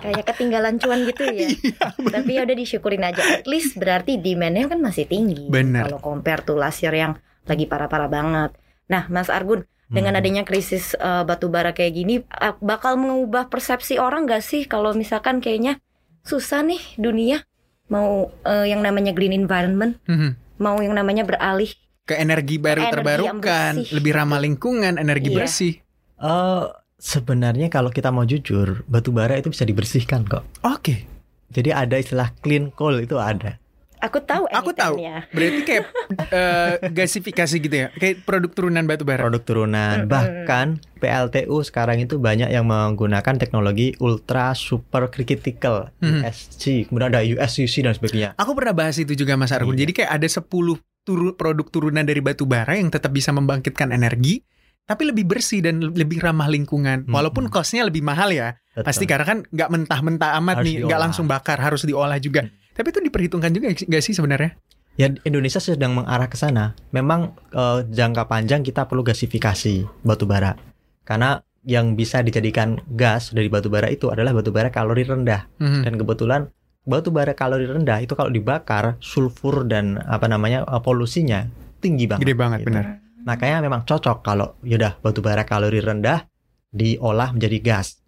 kayak 0.02 0.26
ketinggalan 0.26 0.83
cuan 0.83 1.07
gitu 1.07 1.30
ya. 1.30 1.47
Iya, 1.62 1.87
Tapi 1.95 2.30
ya 2.35 2.42
udah 2.42 2.57
disyukurin 2.59 3.07
aja. 3.07 3.23
At 3.23 3.47
least 3.47 3.78
berarti 3.78 4.19
demandnya 4.19 4.66
kan 4.66 4.83
masih 4.83 5.07
tinggi. 5.07 5.47
Benar. 5.47 5.87
Kalau 5.87 6.02
compare 6.02 6.42
to 6.42 6.59
last 6.59 6.83
year 6.83 6.90
yang 6.92 7.14
lagi 7.44 7.64
parah-parah 7.64 8.09
banget. 8.09 8.50
Nah, 8.87 9.06
Mas 9.06 9.28
Argun, 9.28 9.62
dengan 9.87 10.14
Hmm. 10.14 10.20
adanya 10.23 10.42
krisis 10.42 10.94
eh, 10.94 11.23
batu 11.23 11.47
bara 11.47 11.70
kayak 11.70 11.92
gini, 11.92 12.14
eh, 12.23 12.54
bakal 12.59 12.94
mengubah 12.94 13.47
persepsi 13.47 13.97
orang 13.97 14.25
gak 14.25 14.40
sih 14.40 14.64
kalau 14.64 14.92
misalkan 14.92 15.38
kayaknya 15.38 15.78
susah 16.23 16.62
nih 16.62 16.78
dunia 16.94 17.42
mau 17.87 18.30
eh, 18.44 18.70
yang 18.70 18.80
namanya 18.80 19.11
green 19.11 19.35
environment, 19.35 19.99
Mhm. 20.06 20.30
mau 20.59 20.78
yang 20.78 20.94
namanya 20.94 21.26
beralih. 21.26 21.75
Ke 22.06 22.14
energi 22.16 22.59
baru 22.59 22.82
Energi 22.82 22.90
yang 22.90 22.94
terbarukan, 22.94 23.73
lebih 23.90 24.12
ramah 24.14 24.38
lingkungan, 24.38 24.94
energi 24.94 25.30
Iya. 25.30 25.37
bersih. 25.37 25.75
Eh, 26.18 26.64
sebenarnya 26.97 27.66
kalau 27.66 27.88
kita 27.88 28.11
mau 28.11 28.23
jujur, 28.23 28.85
batu 28.87 29.11
bara 29.11 29.35
itu 29.35 29.49
bisa 29.49 29.64
dibersihkan 29.64 30.23
kok. 30.25 30.44
Oke, 30.62 31.06
Jadi 31.50 31.75
ada 31.75 31.99
istilah 31.99 32.30
clean 32.38 32.70
coal 32.70 33.02
itu 33.02 33.18
ada. 33.18 33.59
Aku 34.00 34.19
tahu 34.19 34.45
Aku 34.49 34.71
tahu. 34.73 34.97
berarti 35.30 35.61
kayak 35.62 35.85
eh, 36.33 36.73
gasifikasi 36.88 37.57
gitu 37.57 37.76
ya, 37.76 37.88
kayak 37.92 38.25
produk 38.25 38.49
turunan 38.49 38.85
batu 38.85 39.04
bara. 39.04 39.21
produk 39.21 39.40
turunan. 39.40 40.04
Bahkan 40.04 40.66
PLTU 40.97 41.57
sekarang 41.61 41.99
itu 41.99 42.16
banyak 42.16 42.49
yang 42.49 42.64
menggunakan 42.64 43.37
teknologi 43.37 43.92
ultra 43.99 44.52
super 44.52 45.09
critical 45.09 45.92
Mhm. 45.99 46.21
USC, 46.23 46.62
kemudian 46.87 47.09
ada 47.09 47.21
USCC 47.21 47.80
dan 47.80 47.92
sebagainya. 47.92 48.33
Aku 48.35 48.52
pernah 48.52 48.73
bahas 48.73 48.97
itu 48.97 49.12
juga 49.12 49.35
Mas 49.35 49.50
Argun. 49.50 49.73
Iya. 49.73 49.85
Jadi 49.85 49.92
kayak 49.95 50.11
ada 50.12 50.26
10 50.26 50.76
turu- 51.00 51.33
produk 51.33 51.66
turunan 51.66 52.02
dari 52.02 52.21
batu 52.21 52.45
bara 52.45 52.75
yang 52.75 52.88
tetap 52.88 53.11
bisa 53.11 53.30
membangkitkan 53.30 53.90
energi 53.90 54.45
tapi 54.83 55.07
lebih 55.07 55.23
bersih 55.25 55.62
dan 55.62 55.78
le- 55.78 55.95
lebih 55.95 56.19
ramah 56.19 56.49
lingkungan. 56.49 57.07
Hmm. 57.07 57.12
Walaupun 57.12 57.47
costnya 57.47 57.85
lebih 57.85 58.02
mahal 58.02 58.28
ya. 58.28 58.59
Betul. 58.71 58.85
Pasti 58.85 59.04
karena 59.04 59.23
kan 59.25 59.38
nggak 59.45 59.69
mentah-mentah 59.71 60.30
amat 60.37 60.57
Harus 60.57 60.66
nih, 60.66 60.75
nggak 60.83 61.00
langsung 61.00 61.26
bakar, 61.26 61.57
harus 61.57 61.83
diolah 61.83 62.19
juga. 62.19 62.42
Hmm. 62.42 62.60
Tapi 62.80 62.96
itu 62.96 63.00
diperhitungkan 63.04 63.52
juga 63.52 63.76
nggak 63.76 64.00
sih 64.00 64.16
sebenarnya? 64.16 64.56
Ya 64.96 65.12
Indonesia 65.28 65.60
sedang 65.60 66.00
mengarah 66.00 66.32
ke 66.32 66.40
sana. 66.40 66.72
Memang 66.96 67.37
eh, 67.52 67.84
jangka 67.84 68.25
panjang 68.25 68.64
kita 68.64 68.88
perlu 68.88 69.04
gasifikasi 69.04 69.84
batu 70.00 70.25
bara. 70.25 70.56
Karena 71.04 71.37
yang 71.68 71.92
bisa 71.92 72.25
dijadikan 72.25 72.80
gas 72.96 73.37
dari 73.37 73.52
batu 73.52 73.68
bara 73.68 73.92
itu 73.92 74.08
adalah 74.08 74.32
batu 74.32 74.49
bara 74.49 74.72
kalori 74.72 75.04
rendah. 75.04 75.44
Mhm. 75.60 75.84
Dan 75.84 75.92
kebetulan 76.00 76.40
batu 76.88 77.12
bara 77.12 77.37
kalori 77.37 77.68
rendah 77.68 78.00
itu 78.00 78.16
kalau 78.16 78.32
dibakar 78.32 78.96
sulfur 79.04 79.68
dan 79.68 80.00
apa 80.08 80.25
namanya 80.25 80.64
eh, 80.64 80.80
polusinya 80.80 81.52
tinggi 81.84 82.08
banget. 82.08 82.25
Gede 82.25 82.34
banget, 82.40 82.58
gitu. 82.64 82.72
benar. 82.72 82.84
Makanya 83.28 83.60
memang 83.60 83.84
cocok 83.84 84.25
kalau 84.25 84.56
yaudah 84.64 84.96
batu 85.04 85.20
bara 85.20 85.44
kalori 85.44 85.84
rendah 85.84 86.25
diolah 86.72 87.37
menjadi 87.37 87.60
gas. 87.60 88.00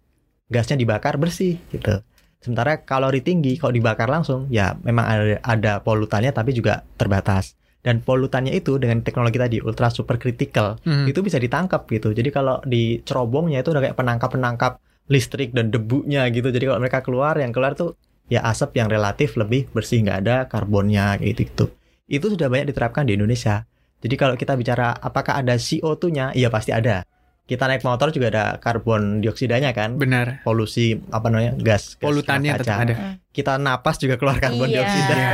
Gasnya 0.49 0.81
dibakar 0.81 1.21
bersih 1.21 1.61
gitu. 1.69 2.01
Sementara 2.43 2.83
kalori 2.83 3.23
tinggi 3.23 3.55
kalau 3.55 3.71
dibakar 3.71 4.11
langsung 4.11 4.51
ya 4.51 4.75
memang 4.83 5.05
ada, 5.07 5.23
ada 5.41 5.73
polutannya 5.79 6.35
tapi 6.35 6.51
juga 6.51 6.83
terbatas. 6.99 7.55
Dan 7.83 7.99
polutannya 8.03 8.51
itu 8.51 8.75
dengan 8.79 8.99
teknologi 9.03 9.39
tadi 9.39 9.57
ultra 9.63 9.87
super 9.87 10.19
critical 10.19 10.79
Mhm. 10.83 11.07
itu 11.07 11.19
bisa 11.23 11.39
ditangkap 11.39 11.87
gitu. 11.87 12.11
Jadi 12.11 12.29
kalau 12.31 12.59
di 12.63 12.99
cerobongnya 13.03 13.63
itu 13.63 13.71
udah 13.71 13.83
kayak 13.83 13.95
penangkap-penangkap 13.95 14.79
listrik 15.07 15.55
dan 15.55 15.71
debunya 15.71 16.27
gitu. 16.31 16.51
Jadi 16.51 16.63
kalau 16.67 16.79
mereka 16.79 16.99
keluar 17.03 17.35
yang 17.39 17.55
keluar 17.55 17.75
tuh 17.75 17.95
ya 18.31 18.43
asap 18.47 18.79
yang 18.79 18.87
relatif 18.87 19.35
lebih 19.35 19.67
bersih 19.75 20.03
nggak 20.03 20.19
ada 20.23 20.35
karbonnya 20.47 21.19
kayak 21.19 21.31
gitu 21.35 21.41
gitu. 21.47 21.65
Itu 22.07 22.25
sudah 22.31 22.47
banyak 22.51 22.71
diterapkan 22.71 23.07
di 23.07 23.15
Indonesia. 23.15 23.63
Jadi 24.03 24.15
kalau 24.19 24.35
kita 24.35 24.59
bicara 24.59 24.91
apakah 24.99 25.39
ada 25.39 25.55
CO2-nya, 25.55 26.35
iya 26.35 26.51
pasti 26.51 26.75
ada. 26.75 27.07
Kita 27.43 27.67
naik 27.67 27.83
motor 27.83 28.07
juga 28.09 28.31
ada 28.31 28.45
karbon 28.55 29.19
dioksidanya 29.19 29.75
kan, 29.75 29.99
Benar. 29.99 30.41
polusi 30.41 30.95
apa 31.11 31.27
namanya 31.27 31.51
gas, 31.55 31.93
gas 31.93 31.99
Polutannya 31.99 32.55
tetap 32.55 32.77
ada. 32.79 32.95
Kita 33.29 33.59
napas 33.59 33.99
juga 33.99 34.15
keluar 34.15 34.39
karbon 34.39 34.63
Iya. 34.65 34.79
dioksida. 34.79 35.13
Iya. 35.13 35.31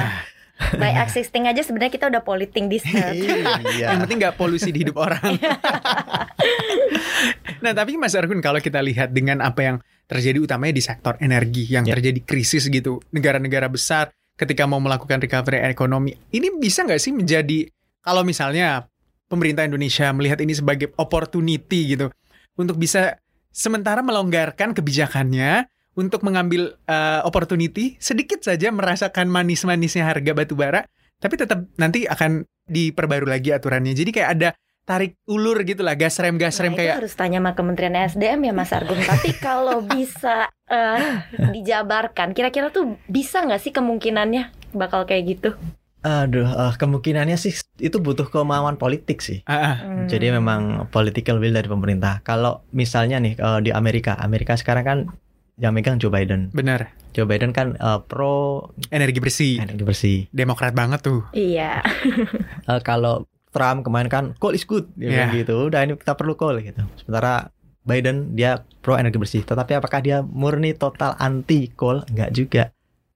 By 0.82 0.92
existing 0.98 1.48
aja 1.48 1.62
sebenarnya 1.62 1.88
kita 1.88 2.10
udah 2.10 2.20
polluting 2.20 2.68
this 2.68 2.84
earth. 2.84 3.14
Iya. 3.78 3.94
Yang 3.94 4.00
penting 4.04 4.18
nggak 4.20 4.36
polusi 4.36 4.74
di 4.74 4.82
hidup 4.82 4.98
orang. 4.98 5.38
nah 7.60 7.72
tapi 7.72 7.94
Mas 7.96 8.18
Argun 8.18 8.42
kalau 8.42 8.58
kita 8.58 8.82
lihat 8.82 9.12
dengan 9.12 9.40
apa 9.40 9.62
yang 9.62 9.78
terjadi 10.10 10.42
utamanya 10.42 10.74
di 10.74 10.82
sektor 10.82 11.14
energi 11.20 11.70
yang 11.70 11.86
Ya. 11.86 11.94
terjadi 11.94 12.26
krisis 12.26 12.66
gitu, 12.66 12.98
negara-negara 13.14 13.70
besar 13.70 14.10
ketika 14.34 14.66
mau 14.66 14.82
melakukan 14.82 15.22
recovery 15.22 15.62
ekonomi, 15.62 16.18
ini 16.32 16.58
bisa 16.58 16.82
nggak 16.82 16.98
sih 16.98 17.14
menjadi 17.14 17.70
kalau 18.02 18.26
misalnya 18.26 18.89
pemerintah 19.30 19.64
Indonesia 19.64 20.10
melihat 20.12 20.42
ini 20.42 20.58
sebagai 20.58 20.92
opportunity 20.98 21.96
gitu 21.96 22.10
untuk 22.58 22.76
bisa 22.82 23.22
sementara 23.54 24.02
melonggarkan 24.02 24.74
kebijakannya 24.74 25.70
untuk 25.94 26.26
mengambil 26.26 26.76
uh, 26.90 27.22
opportunity 27.24 27.96
sedikit 28.02 28.42
saja 28.42 28.74
merasakan 28.74 29.30
manis-manisnya 29.30 30.04
harga 30.10 30.34
batu 30.34 30.58
bara 30.58 30.84
tapi 31.20 31.36
tetap 31.36 31.68
nanti 31.76 32.08
akan 32.08 32.48
diperbarui 32.70 33.28
lagi 33.28 33.52
aturannya. 33.52 33.92
Jadi 33.92 34.10
kayak 34.16 34.30
ada 34.40 34.50
tarik 34.88 35.20
ulur 35.30 35.62
gitu 35.68 35.86
lah, 35.86 35.94
gas 35.94 36.18
rem 36.18 36.40
gas 36.40 36.58
rem 36.58 36.74
Nah, 36.74 36.80
itu 36.80 36.82
kayak 36.82 36.96
harus 37.04 37.14
tanya 37.14 37.38
sama 37.44 37.52
Kementerian 37.54 37.94
SDM 37.94 38.40
ya 38.50 38.54
Mas 38.56 38.72
Argun. 38.74 38.98
Tapi 39.04 39.36
kalau 39.46 39.84
bisa 39.86 40.50
eh, 40.72 41.28
dijabarkan, 41.54 42.34
kira-kira 42.34 42.72
tuh 42.72 42.98
bisa 43.06 43.44
nggak 43.44 43.62
sih 43.62 43.76
kemungkinannya 43.76 44.74
bakal 44.74 45.06
kayak 45.06 45.38
gitu? 45.38 45.50
Aduh, 46.00 46.48
eh, 46.48 46.74
kemungkinannya 46.74 47.36
sih 47.36 47.52
itu 47.78 47.98
butuh 47.98 48.26
kemauan 48.26 48.76
politik 48.76 49.20
sih. 49.20 49.44
ah, 49.46 49.76
Hmm. 49.78 50.08
Jadi 50.08 50.32
memang 50.32 50.62
political 50.88 51.38
will 51.38 51.52
dari 51.52 51.66
pemerintah. 51.66 52.20
Kalau 52.22 52.64
misalnya 52.72 53.18
nih 53.18 53.36
eh, 53.36 53.60
di 53.60 53.72
Amerika, 53.72 54.16
Amerika 54.16 54.56
sekarang 54.56 54.84
kan 54.84 55.00
yang 55.56 55.72
megang 55.72 56.00
Joe 56.00 56.08
Biden. 56.08 56.48
benar 56.50 56.96
Joe 57.12 57.26
Biden 57.26 57.52
kan 57.52 57.76
eh, 57.76 58.00
pro 58.02 58.64
energi 58.88 59.20
bersih, 59.20 59.60
energi 59.60 59.84
bersih. 59.84 60.18
demokrat 60.30 60.72
banget 60.72 61.02
tuh. 61.02 61.28
Iya. 61.32 61.84
Eh, 62.70 62.82
kalau 62.82 63.26
Trump 63.50 63.82
kemarin 63.82 64.08
kan 64.08 64.24
coal 64.38 64.54
is 64.54 64.64
good, 64.64 64.88
dia 64.94 65.10
Iya. 65.26 65.42
gitu. 65.42 65.68
Udah 65.68 65.82
ini 65.82 65.98
kita 65.98 66.14
perlu 66.14 66.34
coal 66.34 66.62
gitu. 66.62 66.80
Sementara 66.96 67.50
Biden 67.82 68.38
dia 68.38 68.62
pro 68.80 68.94
energi 68.94 69.18
bersih. 69.18 69.42
Tetapi 69.42 69.74
apakah 69.74 70.00
dia 70.00 70.22
murni 70.22 70.72
total 70.72 71.18
anti 71.18 71.74
coal? 71.74 72.06
Enggak 72.08 72.30
juga. 72.32 72.64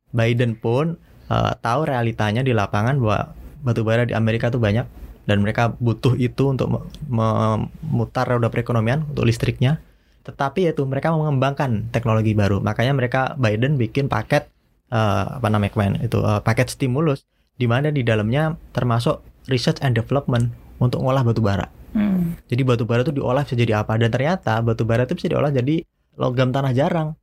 Biden 0.10 0.54
pun 0.54 0.98
eh, 1.30 1.54
tahu 1.60 1.88
realitanya 1.88 2.42
di 2.42 2.52
lapangan 2.52 3.00
bahwa 3.00 3.36
batu 3.64 3.82
bara 3.88 4.04
di 4.04 4.12
Amerika 4.12 4.52
tuh 4.52 4.60
banyak 4.60 4.84
dan 5.24 5.40
mereka 5.40 5.72
butuh 5.80 6.20
itu 6.20 6.52
untuk 6.52 6.68
me- 6.68 6.84
memutar 7.08 8.28
roda 8.28 8.52
perekonomian 8.52 9.08
untuk 9.08 9.24
listriknya. 9.24 9.80
Tetapi 10.24 10.72
itu 10.72 10.84
mereka 10.88 11.12
mengembangkan 11.12 11.92
teknologi 11.92 12.32
baru. 12.32 12.64
Makanya 12.64 12.96
mereka 12.96 13.36
Biden 13.36 13.76
bikin 13.76 14.08
paket 14.08 14.48
eh, 14.92 15.26
apa 15.40 15.48
namanya 15.48 15.72
kemarin 15.76 15.96
itu 16.04 16.20
eh, 16.20 16.42
paket 16.44 16.72
stimulus 16.72 17.24
di 17.56 17.70
mana 17.70 17.94
di 17.94 18.02
dalamnya 18.02 18.58
termasuk 18.74 19.22
research 19.48 19.80
and 19.84 19.96
development 19.96 20.52
untuk 20.80 21.04
ngolah 21.04 21.24
batu 21.24 21.40
bara. 21.40 21.68
Hmm. 21.94 22.36
Jadi 22.50 22.62
batu 22.66 22.84
bara 22.84 23.06
itu 23.06 23.14
diolah 23.14 23.46
bisa 23.46 23.56
jadi 23.56 23.86
apa 23.86 23.96
dan 24.02 24.10
ternyata 24.10 24.60
batu 24.66 24.84
bara 24.84 25.06
itu 25.06 25.14
bisa 25.14 25.30
diolah 25.30 25.54
jadi 25.54 25.86
logam 26.18 26.50
tanah 26.50 26.74
jarang 26.74 27.14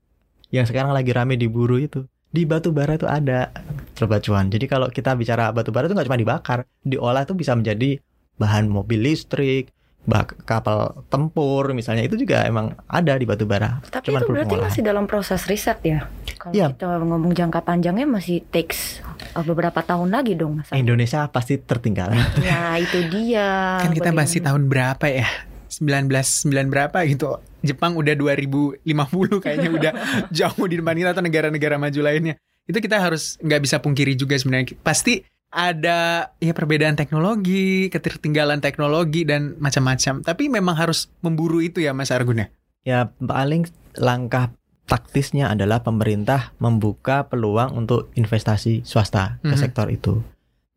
yang 0.55 0.67
sekarang 0.67 0.95
lagi 0.95 1.11
rame 1.11 1.35
diburu 1.35 1.79
itu. 1.79 2.07
Di 2.31 2.47
batu 2.47 2.71
bara 2.71 2.95
itu 2.95 3.11
ada 3.11 3.51
coba 3.95 4.23
cuan. 4.23 4.47
Jadi 4.47 4.65
kalau 4.65 4.87
kita 4.87 5.19
bicara 5.19 5.51
batu 5.51 5.75
bara 5.75 5.91
itu 5.91 5.95
nggak 5.95 6.07
cuma 6.07 6.19
dibakar, 6.19 6.59
diolah 6.81 7.27
itu 7.27 7.35
bisa 7.35 7.59
menjadi 7.59 7.99
bahan 8.39 8.71
mobil 8.71 9.03
listrik, 9.03 9.75
bah 10.09 10.25
kapal 10.25 11.05
tempur 11.13 11.77
misalnya 11.77 12.01
itu 12.01 12.17
juga 12.17 12.47
emang 12.49 12.73
ada 12.89 13.19
di 13.19 13.27
batu 13.29 13.45
bara. 13.45 13.83
Tapi 13.85 14.09
Cuman 14.09 14.23
itu 14.23 14.31
berarti 14.33 14.57
masih 14.57 14.83
dalam 14.87 15.05
proses 15.05 15.45
riset 15.45 15.77
ya. 15.85 16.09
Kalau 16.41 16.55
Iya. 16.57 16.73
kita 16.73 16.87
ngomong 17.05 17.37
jangka 17.37 17.61
panjangnya 17.61 18.09
masih 18.09 18.41
takes 18.49 19.05
uh, 19.37 19.45
beberapa 19.45 19.85
tahun 19.85 20.09
lagi 20.09 20.39
dong 20.39 20.63
Mas. 20.63 20.73
Indonesia 20.73 21.29
pasti 21.29 21.61
tertinggal. 21.61 22.15
Nah 22.15 22.81
itu 22.81 23.05
dia. 23.13 23.77
kan 23.85 23.93
kita 23.93 24.15
masih 24.15 24.41
tahun 24.41 24.71
berapa 24.71 25.05
ya? 25.11 25.29
19 25.71 26.11
9 26.11 26.67
berapa 26.69 26.99
gitu. 27.07 27.39
Jepang 27.63 27.95
udah 27.95 28.13
2050 28.13 28.85
kayaknya 29.41 29.71
udah 29.79 29.93
jauh 30.29 30.65
di 30.67 30.77
depan 30.77 30.95
kita 30.99 31.11
atau 31.15 31.23
negara-negara 31.23 31.79
maju 31.79 32.01
lainnya. 32.03 32.35
Itu 32.67 32.79
kita 32.79 32.99
harus 33.01 33.39
nggak 33.41 33.61
bisa 33.63 33.77
pungkiri 33.79 34.15
juga 34.15 34.35
sebenarnya. 34.37 34.75
Pasti 34.83 35.23
ada 35.51 36.31
ya 36.39 36.55
perbedaan 36.55 36.95
teknologi, 36.95 37.91
ketertinggalan 37.91 38.63
teknologi 38.63 39.27
dan 39.27 39.59
macam-macam. 39.59 40.23
Tapi 40.23 40.47
memang 40.47 40.79
harus 40.79 41.11
memburu 41.23 41.59
itu 41.59 41.83
ya 41.83 41.91
Mas 41.91 42.15
Argun 42.15 42.47
ya. 42.47 42.49
Ya 42.87 43.01
paling 43.19 43.67
langkah 43.99 44.55
taktisnya 44.87 45.51
adalah 45.51 45.83
pemerintah 45.83 46.55
membuka 46.59 47.27
peluang 47.27 47.75
untuk 47.77 48.11
investasi 48.15 48.83
swasta 48.83 49.39
ke 49.43 49.55
Mhm. 49.55 49.61
sektor 49.61 49.87
itu. 49.87 50.23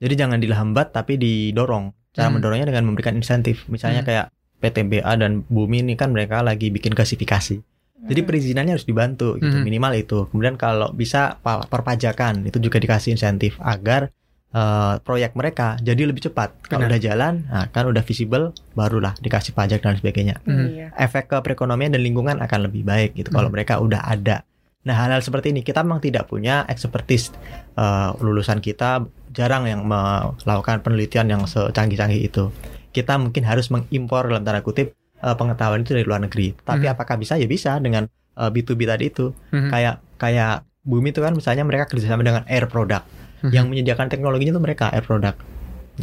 Jadi 0.01 0.13
jangan 0.17 0.37
dihambat 0.41 0.91
tapi 0.91 1.17
didorong. 1.17 1.93
Cara 2.13 2.29
Hmm. 2.29 2.37
mendorongnya 2.37 2.69
dengan 2.69 2.93
memberikan 2.93 3.17
insentif. 3.17 3.65
Misalnya 3.65 4.05
Hmm. 4.05 4.09
kayak 4.09 4.25
PTBA 4.63 5.19
dan 5.19 5.43
Bumi 5.45 5.83
ini 5.83 5.93
kan 5.93 6.15
mereka 6.15 6.39
lagi 6.39 6.71
bikin 6.71 6.95
gasifikasi. 6.95 7.59
Jadi 8.03 8.19
Hmm. 8.19 8.27
perizinannya 8.27 8.73
harus 8.75 8.83
dibantu 8.83 9.35
gitu, 9.37 9.59
Mhm. 9.59 9.63
minimal 9.63 9.93
itu. 9.93 10.19
Kemudian 10.27 10.55
kalau 10.55 10.91
bisa 10.91 11.39
pa- 11.39 11.63
perpajakan 11.63 12.43
itu 12.43 12.59
juga 12.59 12.79
dikasih 12.79 13.13
insentif 13.13 13.59
agar 13.59 14.15
eh, 14.53 15.01
proyek 15.01 15.33
mereka 15.33 15.81
jadi 15.81 16.05
lebih 16.05 16.29
cepat. 16.29 16.53
Kalau 16.69 16.85
udah 16.85 17.01
jalan, 17.01 17.41
nah, 17.49 17.65
kan 17.73 17.89
udah 17.89 18.05
visible, 18.05 18.53
barulah 18.77 19.17
dikasih 19.17 19.49
pajak 19.49 19.81
dan 19.81 19.97
sebagainya. 19.97 20.45
Hmm. 20.45 20.69
Iya. 20.69 20.87
Efek 20.93 21.25
ke 21.25 21.41
perekonomian 21.41 21.89
dan 21.89 22.05
lingkungan 22.05 22.37
akan 22.37 22.69
lebih 22.69 22.85
baik 22.85 23.17
gitu 23.17 23.33
kalau 23.33 23.49
Mhm. 23.49 23.55
mereka 23.57 23.81
udah 23.81 24.05
ada. 24.05 24.45
Nah 24.85 24.93
hal-hal 24.93 25.25
seperti 25.25 25.49
ini 25.49 25.65
kita 25.65 25.81
memang 25.81 26.05
tidak 26.05 26.29
punya 26.29 26.69
expertise 26.69 27.33
Eh, 27.73 28.11
lulusan 28.21 28.61
kita 28.61 29.01
jarang 29.33 29.65
yang 29.65 29.81
melakukan 29.81 30.85
penelitian 30.85 31.25
yang 31.25 31.41
secanggih-canggih 31.41 32.21
itu. 32.21 32.53
Kita 32.93 33.17
mungkin 33.17 33.43
harus 33.43 33.67
mengimpor 33.67 34.29
dalam 34.29 34.45
tanda 34.45 34.61
kutip 34.61 34.93
eh, 35.23 35.35
pengetahuan 35.39 35.81
itu 35.87 35.95
dari 35.95 36.03
luar 36.03 36.19
negeri. 36.19 36.51
Tapi 36.53 36.85
Mhm. 36.85 36.93
apakah 36.93 37.15
bisa? 37.15 37.39
Ya 37.39 37.47
bisa 37.47 37.79
dengan 37.79 38.05
eh, 38.35 38.49
B2B 38.49 38.85
tadi 38.85 39.07
itu. 39.09 39.31
Mhm. 39.51 39.69
Kayak 39.71 39.95
kayak 40.17 40.53
Bumi 40.83 41.15
itu 41.15 41.23
kan 41.23 41.31
misalnya 41.31 41.63
mereka 41.63 41.87
kerjasama 41.87 42.27
dengan 42.27 42.43
Air 42.43 42.67
Product. 42.67 43.07
Mhm. 43.39 43.51
Yang 43.55 43.65
menyediakan 43.71 44.07
teknologinya 44.11 44.51
itu 44.51 44.59
mereka 44.59 44.91
Air 44.91 45.07
Product. 45.07 45.39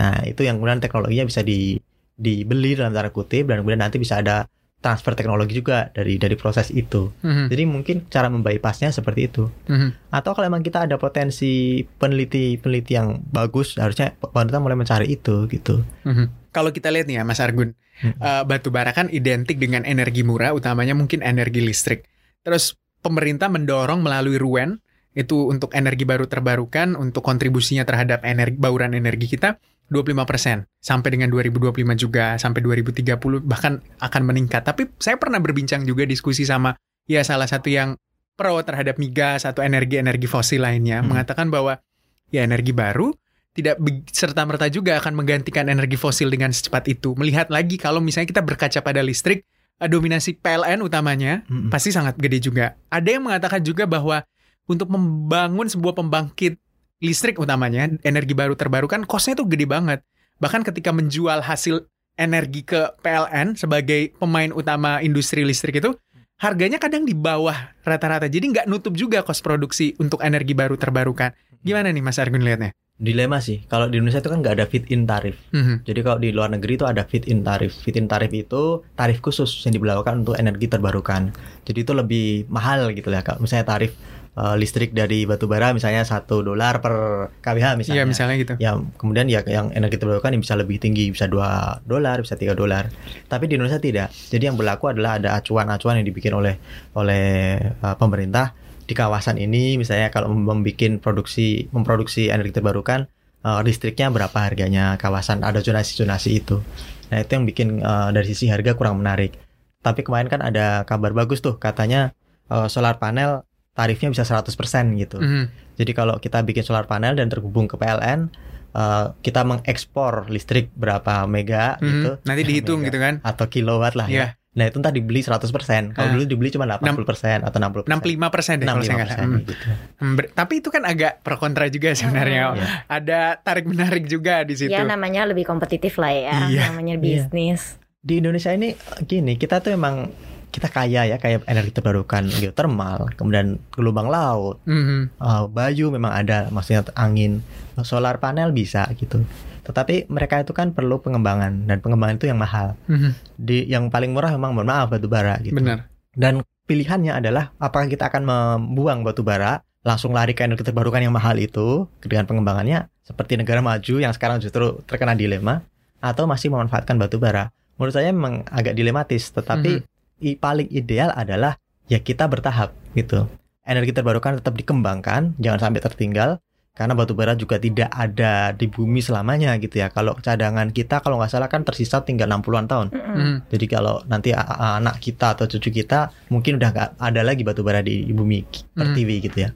Nah 0.00 0.25
itu 0.25 0.40
yang 0.40 0.56
kemudian 0.56 0.80
teknologinya 0.80 1.28
bisa 1.28 1.44
di 1.44 1.76
dibeli 2.16 2.76
dalam 2.76 2.97
tanda 2.97 3.12
kutip 3.12 3.44
dan 3.49 3.61
kemudian 3.61 3.80
nanti 3.85 4.00
bisa 4.00 4.25
ada 4.25 4.49
transfer 4.80 5.12
teknologi 5.12 5.61
juga 5.61 5.92
dari 5.92 6.16
dari 6.16 6.32
proses 6.32 6.73
itu. 6.73 7.12
Mhm. 7.20 7.52
Jadi 7.52 7.62
mungkin 7.68 7.97
cara 8.09 8.32
membypassnya 8.32 8.88
seperti 8.88 9.28
itu. 9.28 9.52
Mhm. 9.68 10.09
Atau 10.09 10.32
kalau 10.32 10.49
emang 10.49 10.64
kita 10.64 10.88
ada 10.88 10.97
potensi 10.97 11.85
peneliti-peneliti 12.00 12.92
yang 12.97 13.20
bagus, 13.28 13.76
harusnya 13.76 14.16
pemerintah 14.16 14.64
mulai 14.64 14.80
mencari 14.80 15.12
itu 15.12 15.44
gitu. 15.52 15.85
Mhm. 16.09 16.39
Kalau 16.50 16.71
kita 16.75 16.90
lihat 16.90 17.07
nih 17.07 17.21
ya 17.21 17.25
Mas 17.25 17.38
Argun, 17.38 17.75
Mhm. 18.02 18.19
eh, 18.21 18.42
batu 18.47 18.69
bara 18.75 18.90
kan 18.90 19.07
identik 19.12 19.57
dengan 19.61 19.87
energi 19.87 20.23
murah, 20.23 20.54
utamanya 20.54 20.95
mungkin 20.97 21.23
energi 21.23 21.62
listrik. 21.62 22.07
Terus 22.42 22.75
pemerintah 23.00 23.49
mendorong 23.49 24.00
melalui 24.04 24.37
RUEN 24.37 24.80
itu 25.12 25.50
untuk 25.50 25.75
energi 25.75 26.07
baru 26.07 26.30
terbarukan 26.30 26.95
untuk 26.95 27.26
kontribusinya 27.26 27.83
terhadap 27.83 28.23
energi 28.23 28.54
bauran 28.54 28.95
energi 28.95 29.26
kita 29.26 29.59
25% 29.90 30.71
sampai 30.78 31.09
dengan 31.19 31.28
2025 31.35 31.99
juga 31.99 32.38
sampai 32.38 32.62
2030 32.62 33.42
bahkan 33.42 33.83
akan 33.99 34.23
meningkat. 34.23 34.62
Tapi 34.62 34.87
saya 35.02 35.19
pernah 35.19 35.42
berbincang 35.42 35.83
juga 35.83 36.07
diskusi 36.07 36.47
sama 36.47 36.78
ya 37.11 37.26
salah 37.26 37.50
satu 37.50 37.66
yang 37.66 37.99
pro 38.38 38.54
terhadap 38.62 38.97
migas 39.02 39.42
atau 39.45 39.61
energi-energi 39.66 40.30
fosil 40.30 40.62
lainnya 40.62 41.02
Hmm. 41.02 41.11
mengatakan 41.12 41.50
bahwa 41.50 41.83
ya 42.30 42.47
energi 42.47 42.71
baru 42.71 43.11
tidak 43.50 43.83
serta 44.14 44.47
merta 44.47 44.71
juga 44.71 44.97
akan 45.02 45.19
menggantikan 45.19 45.66
energi 45.66 45.99
fosil 45.99 46.30
dengan 46.30 46.54
secepat 46.54 46.87
itu. 46.87 47.19
Melihat 47.19 47.50
lagi 47.50 47.75
kalau 47.76 47.99
misalnya 47.99 48.30
kita 48.30 48.42
berkaca 48.47 48.78
pada 48.78 49.02
listrik, 49.02 49.42
dominasi 49.80 50.37
PLN 50.37 50.85
utamanya 50.85 51.42
Mm-mm. 51.49 51.73
pasti 51.73 51.90
sangat 51.90 52.14
gede 52.21 52.38
juga. 52.45 52.76
Ada 52.92 53.16
yang 53.16 53.26
mengatakan 53.26 53.64
juga 53.64 53.88
bahwa 53.88 54.23
untuk 54.69 54.92
membangun 54.92 55.66
sebuah 55.66 55.97
pembangkit 55.97 56.61
listrik 57.00 57.40
utamanya 57.40 57.88
energi 58.04 58.37
baru 58.37 58.52
terbarukan 58.54 59.09
kosnya 59.09 59.35
tuh 59.35 59.49
gede 59.49 59.64
banget. 59.64 60.04
Bahkan 60.38 60.62
ketika 60.69 60.92
menjual 60.92 61.40
hasil 61.40 61.88
energi 62.21 62.61
ke 62.62 62.92
PLN 63.00 63.57
sebagai 63.57 64.12
pemain 64.21 64.52
utama 64.52 65.00
industri 65.00 65.40
listrik 65.42 65.80
itu 65.80 65.97
harganya 66.37 66.76
kadang 66.76 67.09
di 67.09 67.16
bawah 67.16 67.73
rata-rata. 67.85 68.28
Jadi 68.28 68.52
nggak 68.52 68.66
nutup 68.69 68.92
juga 68.97 69.25
kos 69.25 69.40
produksi 69.40 69.97
untuk 69.97 70.21
energi 70.21 70.52
baru 70.52 70.76
terbarukan. 70.76 71.33
Gimana 71.64 71.88
nih 71.92 72.04
Mas 72.04 72.21
Argun 72.21 72.45
lihatnya? 72.45 72.76
Dilema 73.00 73.40
sih. 73.40 73.64
Kalau 73.64 73.88
di 73.88 73.97
Indonesia 73.97 74.21
itu 74.21 74.28
kan 74.28 74.45
nggak 74.45 74.54
ada 74.61 74.66
fit-in 74.69 75.09
tarif. 75.09 75.40
Mhm. 75.57 75.88
Jadi 75.88 76.00
kalau 76.04 76.19
di 76.21 76.37
luar 76.37 76.52
negeri 76.52 76.76
itu 76.76 76.85
ada 76.85 77.09
fit-in 77.09 77.40
tarif. 77.40 77.73
Fit-in 77.80 78.04
tarif 78.04 78.28
itu 78.37 78.85
tarif 78.92 79.25
khusus 79.25 79.49
yang 79.64 79.73
diberlakukan 79.73 80.21
untuk 80.21 80.37
energi 80.37 80.69
terbarukan. 80.69 81.33
Jadi 81.64 81.78
itu 81.80 81.92
lebih 81.97 82.45
mahal 82.52 82.92
gitu 82.92 83.09
ya. 83.09 83.25
Kalau 83.25 83.40
misalnya 83.40 83.64
tarif 83.64 83.97
eh, 84.37 84.54
listrik 84.61 84.92
dari 84.92 85.25
batu 85.25 85.49
bara 85.49 85.73
misalnya 85.73 86.04
satu 86.04 86.45
dolar 86.45 86.85
per 86.85 86.95
kWh 87.40 87.80
misalnya. 87.80 87.97
Iya 87.97 88.04
misalnya 88.04 88.37
gitu. 88.37 88.55
Ya 88.61 88.77
kemudian 89.01 89.33
ya 89.33 89.40
yang 89.48 89.72
energi 89.72 89.96
terbarukan 89.96 90.37
yang 90.37 90.44
bisa 90.44 90.61
lebih 90.61 90.77
tinggi 90.77 91.09
bisa 91.09 91.24
2 91.24 91.88
dolar 91.88 92.20
bisa 92.20 92.37
3 92.37 92.53
dolar 92.53 92.87
tapi 93.27 93.51
di 93.51 93.59
Indonesia 93.59 93.83
tidak 93.83 94.14
jadi 94.31 94.53
yang 94.53 94.57
berlaku 94.57 94.92
adalah 94.92 95.18
ada 95.18 95.35
acuan-acuan 95.35 95.98
yang 96.01 96.07
dibikin 96.07 96.37
oleh 96.37 96.55
oleh 96.94 97.59
uh, 97.83 97.96
pemerintah 97.98 98.55
di 98.90 98.98
kawasan 98.98 99.38
ini 99.38 99.79
misalnya 99.79 100.11
kalau 100.11 100.26
membuat 100.29 100.66
produksi 100.98 101.70
memproduksi 101.70 102.26
energi 102.26 102.50
terbarukan 102.53 103.07
uh, 103.40 103.62
listriknya 103.62 104.11
berapa 104.11 104.35
harganya 104.35 104.98
kawasan 104.98 105.40
ada 105.40 105.62
zonasi-zonasi 105.62 106.31
itu 106.35 106.59
nah 107.07 107.18
itu 107.18 107.31
yang 107.31 107.46
bikin 107.46 107.68
uh, 107.81 108.11
dari 108.11 108.26
sisi 108.26 108.50
harga 108.50 108.74
kurang 108.74 108.98
menarik 108.98 109.38
tapi 109.79 110.03
kemarin 110.03 110.26
kan 110.26 110.42
ada 110.42 110.83
kabar 110.83 111.14
bagus 111.14 111.38
tuh 111.38 111.55
katanya 111.57 112.11
uh, 112.46 112.66
solar 112.66 112.98
panel 112.98 113.46
tarifnya 113.70 114.11
bisa 114.11 114.26
100% 114.26 114.50
gitu 114.98 115.16
Mhm. 115.16 115.44
jadi 115.79 115.92
kalau 115.94 116.18
kita 116.18 116.42
bikin 116.42 116.61
solar 116.61 116.85
panel 116.85 117.14
dan 117.14 117.31
terhubung 117.31 117.64
ke 117.64 117.79
PLN, 117.79 118.29
eh, 118.70 119.07
kita 119.22 119.40
mengekspor 119.40 120.29
listrik 120.29 120.68
berapa 120.74 121.24
mega 121.24 121.79
Mhm. 121.79 121.87
gitu 121.87 122.11
Nanti 122.26 122.42
dihitung 122.44 122.83
Mega. 122.83 122.87
gitu 122.90 122.98
kan. 123.00 123.14
atau 123.22 123.46
kilowatt 123.46 123.94
lah 123.94 124.11
Iya. 124.11 124.18
ya. 124.20 124.29
Nah 124.50 124.66
itu 124.66 124.76
ntar 124.76 124.90
dibeli 124.90 125.22
100%. 125.22 125.94
Kalau 125.94 126.08
Ah. 126.08 126.12
dulu 126.12 126.26
dibeli 126.26 126.50
cuma 126.50 126.66
80% 126.66 127.38
atau 127.40 127.56
60%. 127.56 127.86
65 127.86 128.28
persen 128.28 128.54
deh 128.56 128.66
kalau 128.66 128.82
saya 128.82 128.96
nggak. 128.96 129.10
Hmm. 129.14 129.38
gitu. 129.40 129.52
Hmm, 129.96 130.14
ber- 130.18 130.30
Tapi 130.32 130.52
itu 130.58 130.68
kan 130.68 130.82
agak 130.82 131.22
pro 131.22 131.36
kontra 131.36 131.66
juga 131.66 131.94
sebenarnya. 131.94 132.42
Iya. 132.50 132.66
Ada 132.84 133.20
tarik 133.38 133.64
menarik 133.64 134.04
juga 134.04 134.42
di 134.42 134.54
situ. 134.54 134.68
Ya 134.68 134.82
namanya 134.82 135.22
lebih 135.24 135.44
kompetitif 135.44 135.94
lah 135.96 136.10
ya, 136.10 136.34
Iya. 136.48 136.62
namanya 136.68 136.94
Iya. 136.94 137.30
bisnis. 137.30 137.78
Di 137.96 138.18
Indonesia 138.18 138.50
ini 138.50 138.74
gini, 139.04 139.36
kita 139.36 139.60
tuh 139.60 139.70
emang 139.70 140.10
kita 140.50 140.66
kaya 140.66 141.06
ya 141.06 141.16
kayak 141.16 141.46
energi 141.46 141.70
terbarukan 141.70 142.26
geotermal, 142.26 143.14
kemudian 143.14 143.62
gelombang 143.70 144.10
laut, 144.10 144.58
Mhm. 144.64 145.14
eh, 145.14 145.44
bayu 145.46 145.88
memang 145.88 146.10
ada, 146.10 146.50
maksudnya 146.50 146.82
angin, 146.92 147.46
solar 147.80 148.18
panel 148.18 148.50
bisa 148.50 148.82
gitu. 148.94 149.22
Tetapi 149.61 150.07
mereka 150.07 150.38
itu 150.38 150.51
kan 150.51 150.70
perlu 150.70 150.99
pengembangan 150.99 151.64
dan 151.64 151.79
pengembangan 151.79 152.16
itu 152.16 152.27
yang 152.27 152.38
mahal. 152.38 152.75
Mhm. 152.87 153.11
di 153.37 153.64
yang 153.64 153.88
paling 153.88 154.12
murah 154.12 154.31
memang 154.31 154.53
mohon 154.53 154.66
maaf 154.66 154.88
batu 154.88 155.07
bara 155.07 155.37
gitu. 155.38 155.57
Benar. 155.57 155.88
Dan 156.12 156.40
pilihannya 156.64 157.14
adalah 157.14 157.51
apakah 157.57 157.87
kita 157.87 158.07
akan 158.07 158.23
membuang 158.23 159.01
batu 159.01 159.20
bara 159.20 159.59
langsung 159.81 160.12
lari 160.12 160.33
ke 160.33 160.44
energi 160.44 160.61
terbarukan 160.62 161.01
yang 161.01 161.11
mahal 161.11 161.35
itu 161.35 161.88
dengan 161.99 162.25
pengembangannya 162.25 162.92
seperti 163.01 163.35
negara 163.35 163.59
maju 163.59 163.94
yang 163.96 164.12
sekarang 164.12 164.37
justru 164.38 164.77
terkena 164.85 165.16
dilema 165.16 165.64
atau 165.99 166.25
masih 166.25 166.49
memanfaatkan 166.49 166.94
batu 166.94 167.16
bara. 167.16 167.49
Menurut 167.75 167.92
saya 167.92 168.12
memang 168.12 168.44
agak 168.46 168.73
dilematis, 168.73 169.31
tetapi 169.31 169.81
i- 170.20 170.37
paling 170.37 170.68
ideal 170.68 171.09
adalah 171.11 171.57
ya 171.87 171.96
kita 171.99 172.25
bertahap 172.25 172.77
gitu. 172.92 173.25
Energi 173.61 173.90
terbarukan 173.90 174.37
tetap 174.37 174.53
dikembangkan, 174.53 175.33
jangan 175.37 175.61
sampai 175.62 175.81
tertinggal 175.81 176.38
karena 176.81 176.97
batu 176.97 177.12
bara 177.12 177.37
juga 177.37 177.61
tidak 177.61 177.93
ada 177.93 178.57
di 178.57 178.64
bumi 178.64 179.05
selamanya 179.05 179.53
gitu 179.61 179.85
ya. 179.85 179.93
Kalau 179.93 180.16
cadangan 180.16 180.73
kita 180.73 181.05
kalau 181.05 181.21
nggak 181.21 181.29
salah 181.29 181.53
kan 181.53 181.61
tersisa 181.61 182.01
tinggal 182.01 182.25
60-an 182.33 182.64
tahun. 182.64 182.87
Mhm. 182.88 183.53
Jadi 183.53 183.66
kalau 183.69 184.01
nanti 184.09 184.33
anak 184.33 184.97
kita 184.97 185.37
atau 185.37 185.45
cucu 185.45 185.69
kita 185.69 186.09
mungkin 186.33 186.57
udah 186.57 186.73
nggak 186.73 186.88
ada 186.97 187.21
lagi 187.21 187.45
batu 187.45 187.61
bara 187.61 187.85
di, 187.85 188.09
di 188.09 188.16
bumi 188.16 188.40
Hmm. 188.40 188.81
pertiwi 188.81 189.16
gitu 189.29 189.38
ya. 189.45 189.51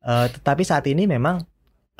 Eh, 0.00 0.26
tetapi 0.32 0.64
saat 0.64 0.88
ini 0.88 1.04
memang 1.04 1.44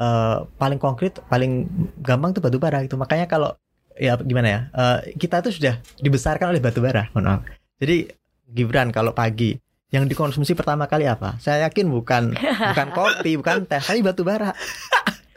eh, 0.01 0.39
paling 0.57 0.81
konkret, 0.81 1.21
paling 1.29 1.69
gampang 2.01 2.33
tuh 2.33 2.41
batu 2.41 2.57
bara 2.57 2.81
gitu. 2.81 2.97
Makanya 2.97 3.29
kalau 3.29 3.53
ya 4.01 4.17
gimana 4.17 4.49
ya, 4.49 4.61
eh, 4.73 5.13
kita 5.21 5.45
tuh 5.45 5.53
sudah 5.53 5.77
dibesarkan 6.01 6.57
oleh 6.57 6.65
batu 6.65 6.81
bara. 6.81 7.13
mohon 7.13 7.29
maaf. 7.29 7.41
Jadi 7.77 8.09
Gibran 8.49 8.91
kalau 8.91 9.13
pagi 9.13 9.61
yang 9.91 10.07
dikonsumsi 10.07 10.55
pertama 10.55 10.87
kali 10.87 11.05
apa? 11.05 11.35
Saya 11.39 11.67
yakin 11.67 11.87
bukan 11.87 12.35
bukan 12.35 12.89
kopi, 12.99 13.35
bukan 13.37 13.67
teh, 13.67 13.79
tapi 13.79 14.01
batu 14.01 14.23
bara 14.23 14.55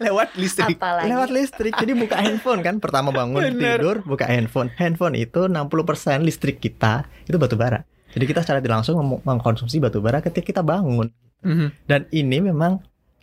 Lewat 0.01 0.35
listrik. 0.35 0.75
Apalagi 0.81 1.05
lewat 1.05 1.29
listrik. 1.29 1.73
Jadi 1.77 1.93
buka 1.93 2.17
handphone 2.17 2.59
kan 2.59 2.81
pertama 2.81 3.13
bangun 3.13 3.39
Bener. 3.39 3.77
tidur 3.79 4.01
buka 4.03 4.25
handphone. 4.25 4.73
Handphone 4.75 5.15
itu 5.15 5.45
60% 5.45 5.69
listrik 6.21 6.57
kita 6.59 7.05
itu 7.23 7.37
batu 7.37 7.55
bara. 7.55 7.85
Jadi 8.11 8.25
kita 8.25 8.41
secara 8.41 8.59
tidak 8.59 8.81
langsung 8.81 8.99
mengkonsumsi 8.99 9.79
batu 9.79 10.01
bara 10.01 10.19
ketika 10.19 10.43
kita 10.43 10.61
bangun. 10.65 11.07
Mhm. 11.45 11.87
Dan 11.87 12.09
ini 12.09 12.41
memang 12.41 12.81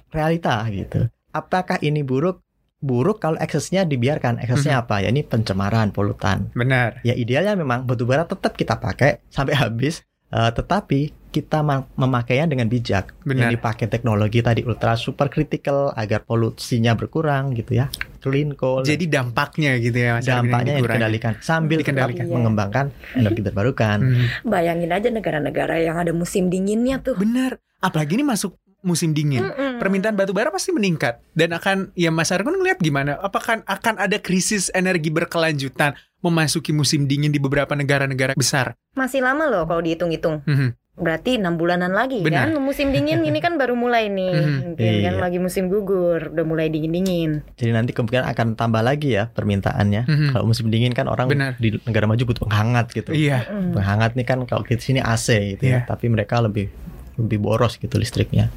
realita 0.09 0.63
gitu. 0.71 1.11
Apakah 1.31 1.79
ini 1.81 2.01
buruk? 2.01 2.41
Buruk 2.81 3.21
kalau 3.21 3.37
eksesnya 3.37 3.85
dibiarkan. 3.85 4.41
Eksesnya 4.41 4.81
apa? 4.81 5.05
Ya 5.05 5.13
ini 5.13 5.21
pencemaran, 5.21 5.93
polutan. 5.93 6.49
Benar. 6.57 7.05
Ya 7.05 7.13
idealnya 7.13 7.53
memang 7.55 7.85
batu 7.85 8.09
bara 8.09 8.25
tetap 8.25 8.57
kita 8.57 8.81
pakai 8.81 9.21
sampai 9.29 9.53
habis. 9.55 10.01
eh, 10.31 10.51
tetapi 10.55 11.20
kita 11.31 11.63
ma- 11.63 11.87
memakainya 11.95 12.47
dengan 12.47 12.67
bijak. 12.67 13.15
Benar. 13.23 13.47
Yang 13.47 13.51
dipakai 13.57 13.87
teknologi 13.87 14.39
tadi 14.41 14.61
ultra 14.63 14.95
super 14.95 15.27
critical 15.27 15.95
agar 15.95 16.21
polusinya 16.21 16.93
berkurang 16.93 17.55
gitu 17.55 17.79
ya. 17.79 17.87
Clean 18.19 18.53
coal. 18.53 18.83
Jadi 18.83 19.07
dampaknya 19.07 19.79
gitu 19.79 19.97
ya 19.97 20.19
Mas 20.19 20.27
dampaknya 20.27 20.77
yang 20.77 20.85
dikendalikan 20.85 21.33
sambil 21.41 21.81
Dikendalikan. 21.81 22.27
tetap 22.27 22.37
mengembangkan 22.37 22.85
energi 23.15 23.41
terbarukan. 23.41 23.99
Mhm. 24.03 24.27
bayangin 24.45 24.91
aja 24.91 25.09
negara-negara 25.09 25.79
yang 25.79 25.97
ada 25.97 26.11
musim 26.11 26.47
dinginnya 26.47 26.99
tuh. 26.99 27.15
Benar. 27.15 27.57
Apalagi 27.79 28.15
ini 28.15 28.27
masuk 28.27 28.59
musim 28.81 29.13
dingin. 29.13 29.45
Mm-mm. 29.45 29.77
Permintaan 29.77 30.17
batu 30.17 30.33
bara 30.33 30.49
pasti 30.49 30.73
meningkat 30.73 31.21
dan 31.33 31.53
akan 31.53 31.93
ya 31.95 32.09
Mas 32.09 32.33
Argun 32.33 32.57
ngeliat 32.57 32.81
gimana? 32.81 33.17
Apakah 33.21 33.61
akan 33.63 33.95
ada 33.97 34.17
krisis 34.17 34.73
energi 34.73 35.09
berkelanjutan 35.09 35.93
memasuki 36.21 36.73
musim 36.73 37.05
dingin 37.05 37.29
di 37.29 37.39
beberapa 37.39 37.73
negara-negara 37.73 38.33
besar? 38.35 38.77
masih 38.91 39.23
lama 39.23 39.47
loh 39.47 39.65
kalau 39.65 39.81
dihitung-hitung. 39.81 40.43
Mhm. 40.45 40.69
Berarti 41.01 41.41
enam 41.41 41.57
bulanan 41.57 41.91
lagi 41.91 42.21
Benar. 42.21 42.53
kan 42.53 42.61
musim 42.61 42.93
dingin 42.93 43.25
ini 43.25 43.41
kan 43.41 43.57
baru 43.57 43.73
mulai 43.73 44.07
nih. 44.07 44.33
Mhm. 44.37 44.57
Mungkin 44.77 44.93
kan 45.01 45.15
Iya. 45.17 45.19
lagi 45.19 45.39
musim 45.41 45.67
gugur, 45.67 46.31
udah 46.31 46.45
mulai 46.45 46.69
dingin-dingin. 46.69 47.41
Jadi 47.57 47.71
nanti 47.73 47.91
kemungkinan 47.91 48.29
akan 48.29 48.47
tambah 48.53 48.85
lagi 48.85 49.17
ya 49.17 49.27
permintaannya. 49.27 50.05
Mhm. 50.05 50.29
Kalau 50.31 50.45
musim 50.45 50.69
dingin 50.69 50.93
kan 50.93 51.09
orang 51.09 51.27
Benar. 51.27 51.57
di 51.57 51.81
negara 51.81 52.05
maju 52.05 52.21
butuh 52.21 52.45
penghangat 52.45 52.93
gitu. 52.93 53.11
Iya. 53.11 53.49
Mm. 53.49 53.73
Penghangat 53.73 54.11
nih 54.15 54.27
kan 54.29 54.39
kalau 54.45 54.61
di 54.61 54.77
sini 54.77 55.01
AC 55.01 55.57
gitu 55.57 55.65
Iya. 55.65 55.83
ya, 55.83 55.89
tapi 55.89 56.07
mereka 56.07 56.39
lebih 56.39 56.69
lebih 57.17 57.41
boros 57.41 57.77
gitu 57.77 57.97
listriknya. 57.97 58.53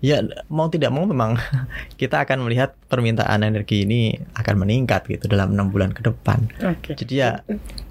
Ya 0.00 0.24
mau 0.48 0.64
tidak 0.66 0.94
mau 0.94 1.04
memang 1.04 1.36
kita 2.00 2.24
akan 2.24 2.46
melihat 2.46 2.72
permintaan 2.88 3.42
energi 3.42 3.84
ini 3.84 4.16
akan 4.32 4.56
meningkat 4.56 5.04
gitu 5.04 5.28
dalam 5.28 5.52
enam 5.52 5.68
bulan 5.68 5.90
ke 5.90 6.00
depan. 6.00 6.48
Oke. 6.64 6.96
Jadi 6.96 7.14
ya 7.18 7.42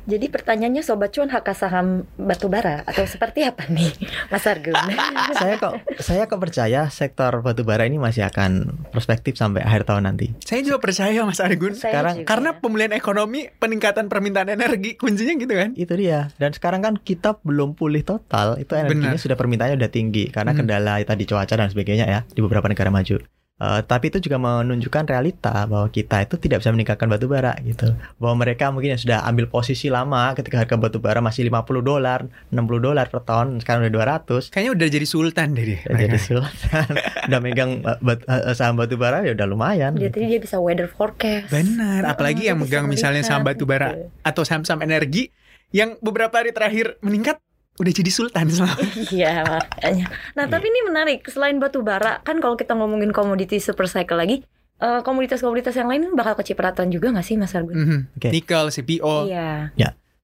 Jadi 0.10 0.26
pertanyaannya 0.26 0.82
Sobat 0.82 1.14
Cuan 1.14 1.30
hak 1.30 1.46
saham 1.54 1.88
batu 2.18 2.50
bara 2.50 2.82
atau 2.82 3.06
seperti 3.06 3.46
apa 3.46 3.70
nih 3.70 3.94
Mas 4.28 4.42
Argun? 4.44 4.74
saya 5.40 5.56
kok 5.56 5.78
saya 6.00 6.26
kok 6.26 6.40
percaya 6.40 6.90
sektor 6.90 7.30
batu 7.40 7.62
bara 7.62 7.86
ini 7.86 7.96
masih 7.96 8.26
akan 8.26 8.82
prospektif 8.90 9.38
sampai 9.38 9.62
akhir 9.62 9.86
tahun 9.86 10.10
nanti. 10.10 10.34
Saya 10.42 10.66
juga 10.66 10.82
percaya 10.82 11.22
Mas 11.22 11.38
Argun. 11.38 11.78
Saya 11.78 11.94
Sekarang- 11.94 12.16
juga. 12.18 12.26
Karena 12.26 12.50
pemulihan 12.56 12.92
ekonomi, 12.92 13.54
peningkatan 13.54 14.10
permintaan 14.10 14.50
energi, 14.50 14.98
kuncinya 14.98 15.38
gitu 15.38 15.54
kan? 15.54 15.70
Itu 15.78 15.94
dia. 15.94 16.34
Dan 16.36 16.52
sekarang 16.52 16.82
kan 16.82 16.98
kita 16.98 17.38
belum 17.40 17.78
pulih 17.78 18.02
total, 18.02 18.58
itu 18.58 18.74
energinya 18.74 19.14
Benar. 19.14 19.22
sudah 19.22 19.38
permintaannya 19.38 19.78
udah 19.78 19.92
tinggi 19.94 20.28
karena 20.28 20.52
Hmm. 20.52 20.66
kendala 20.66 20.98
tadi 21.02 21.24
cuaca 21.24 21.54
dan 21.54 21.70
sebagainya 21.70 22.06
ya 22.06 22.20
di 22.26 22.42
beberapa 22.42 22.66
negara 22.66 22.90
maju. 22.90 23.22
Eh, 23.60 23.82
tapi 23.84 24.08
itu 24.08 24.24
juga 24.24 24.40
menunjukkan 24.40 25.04
realita 25.04 25.68
bahwa 25.68 25.92
kita 25.92 26.24
itu 26.24 26.40
tidak 26.40 26.64
bisa 26.64 26.72
meningkatkan 26.72 27.12
batu 27.12 27.28
bara 27.28 27.52
gitu. 27.60 27.92
Bahwa 28.16 28.48
mereka 28.48 28.72
mungkin 28.72 28.96
yang 28.96 29.02
sudah 29.04 29.28
ambil 29.28 29.52
posisi 29.52 29.92
lama 29.92 30.32
ketika 30.32 30.64
harga 30.64 30.80
batu 30.80 31.04
bara 31.04 31.20
masih 31.20 31.44
50 31.52 31.84
dolar, 31.84 32.24
60 32.56 32.80
dolar 32.80 33.12
per 33.12 33.20
ton, 33.28 33.60
sekarang 33.60 33.84
udah 33.92 34.24
200. 34.24 34.48
Kayaknya 34.48 34.72
udah 34.80 34.88
jadi 34.88 35.04
sultan 35.04 35.48
deh 35.60 35.66
dia. 35.76 35.82
Udah 35.92 36.00
Jadi 36.08 36.18
sultan, 36.24 36.88
udah 37.28 37.40
megang 37.44 37.72
eh, 37.84 38.00
bat- 38.00 38.24
eh, 38.24 38.56
saham 38.56 38.80
batu 38.80 38.96
bara 38.96 39.28
ya 39.28 39.36
udah 39.36 39.48
lumayan. 39.52 39.92
Dia 40.00 40.08
gitu. 40.08 40.24
dia 40.24 40.40
bisa 40.40 40.56
weather 40.64 40.88
forecast. 40.88 41.52
Benar, 41.52 42.08
Heeh, 42.08 42.12
apalagi 42.16 42.48
dia 42.48 42.56
yang 42.56 42.64
megang 42.64 42.88
misalnya 42.88 43.28
saham 43.28 43.44
batu 43.44 43.68
bara 43.68 43.92
gitu. 43.92 44.08
atau 44.24 44.44
saham-saham 44.48 44.88
energi 44.88 45.36
yang 45.76 46.00
beberapa 46.00 46.32
hari 46.40 46.56
terakhir 46.56 46.96
meningkat 47.04 47.44
udah 47.80 47.90
jadi 47.90 48.12
sultan 48.12 48.46
selama. 48.48 48.76
Iya 49.10 49.32
makanya. 49.42 50.06
Nah 50.36 50.46
tapi 50.46 50.68
ini 50.68 50.80
menarik. 50.84 51.24
Selain 51.26 51.56
batu 51.56 51.80
bara, 51.80 52.20
kan 52.22 52.38
kalau 52.38 52.54
kita 52.54 52.76
ngomongin 52.76 53.10
komoditi 53.10 53.58
super 53.58 53.88
cycle 53.88 54.20
lagi, 54.20 54.44
eh, 54.78 55.02
komoditas-komoditas 55.02 55.74
yang 55.74 55.88
lain 55.88 56.12
bakal 56.12 56.36
kecipratan 56.36 56.92
juga 56.92 57.10
nggak 57.10 57.24
sih 57.24 57.36
Mas 57.36 57.56
Argun? 57.56 57.74
Mhm. 57.74 58.00
Oke. 58.14 58.30
Nikel, 58.30 58.66
CPO. 58.70 59.16
Iya. 59.26 59.72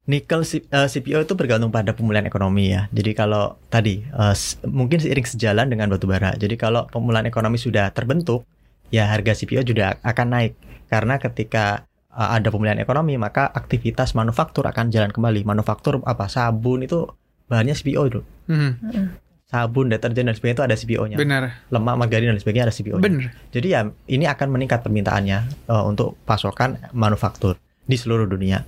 Nikel 0.05 0.43
C- 0.43 0.61
eh, 0.61 0.85
CPO 0.85 1.23
itu 1.23 1.33
bergantung 1.33 1.73
pada 1.73 1.89
pemulihan 1.89 2.21
ekonomi 2.23 2.69
ya. 2.69 2.85
Jadi 2.93 3.11
kalau 3.11 3.57
tadi 3.67 4.05
s- 4.29 4.61
mungkin 4.61 5.01
seiring 5.01 5.25
sejalan 5.25 5.65
dengan 5.65 5.89
batu 5.89 6.05
bara. 6.05 6.35
Jadi 6.35 6.53
kalau 6.55 6.85
pemulihan 6.85 7.25
ekonomi 7.25 7.57
sudah 7.57 7.89
terbentuk, 7.89 8.45
ya 8.91 9.09
harga 9.09 9.33
CPO 9.33 9.65
juga 9.65 9.97
akan 10.03 10.27
naik. 10.29 10.53
Karena 10.85 11.17
ketika 11.17 11.87
eh, 12.11 12.29
ada 12.37 12.53
pemulihan 12.53 12.77
ekonomi, 12.77 13.17
maka 13.17 13.49
aktivitas 13.49 14.13
manufaktur 14.13 14.67
akan 14.67 14.93
jalan 14.93 15.09
kembali. 15.09 15.41
Manufaktur 15.41 16.03
apa? 16.03 16.27
Sabun 16.27 16.85
itu 16.85 17.09
bahannya 17.45 17.73
CPO 17.73 18.01
itu. 18.05 18.21
Mhm. 18.47 18.71
Mm-mm. 18.81 19.07
Sabun, 19.45 19.87
deterjen 19.87 20.25
dan 20.25 20.33
sebagainya 20.33 20.57
itu 20.57 20.65
ada 20.65 20.75
CPO-nya. 20.75 21.15
Benar, 21.15 21.69
Lemak, 21.69 21.95
margarin 21.95 22.29
dan 22.29 22.39
sebagainya 22.39 22.65
ada 22.65 22.73
CPO-nya. 22.73 22.99
benar. 22.99 23.29
Jadi 23.49 23.67
ya 23.69 23.81
ini 24.07 24.25
akan 24.25 24.47
meningkat 24.49 24.81
permintaannya 24.81 25.37
eh, 25.63 25.83
untuk 25.83 26.17
pasokan 26.23 26.81
manufaktur 26.91 27.55
di 27.81 27.93
seluruh 27.93 28.25
dunia. 28.25 28.65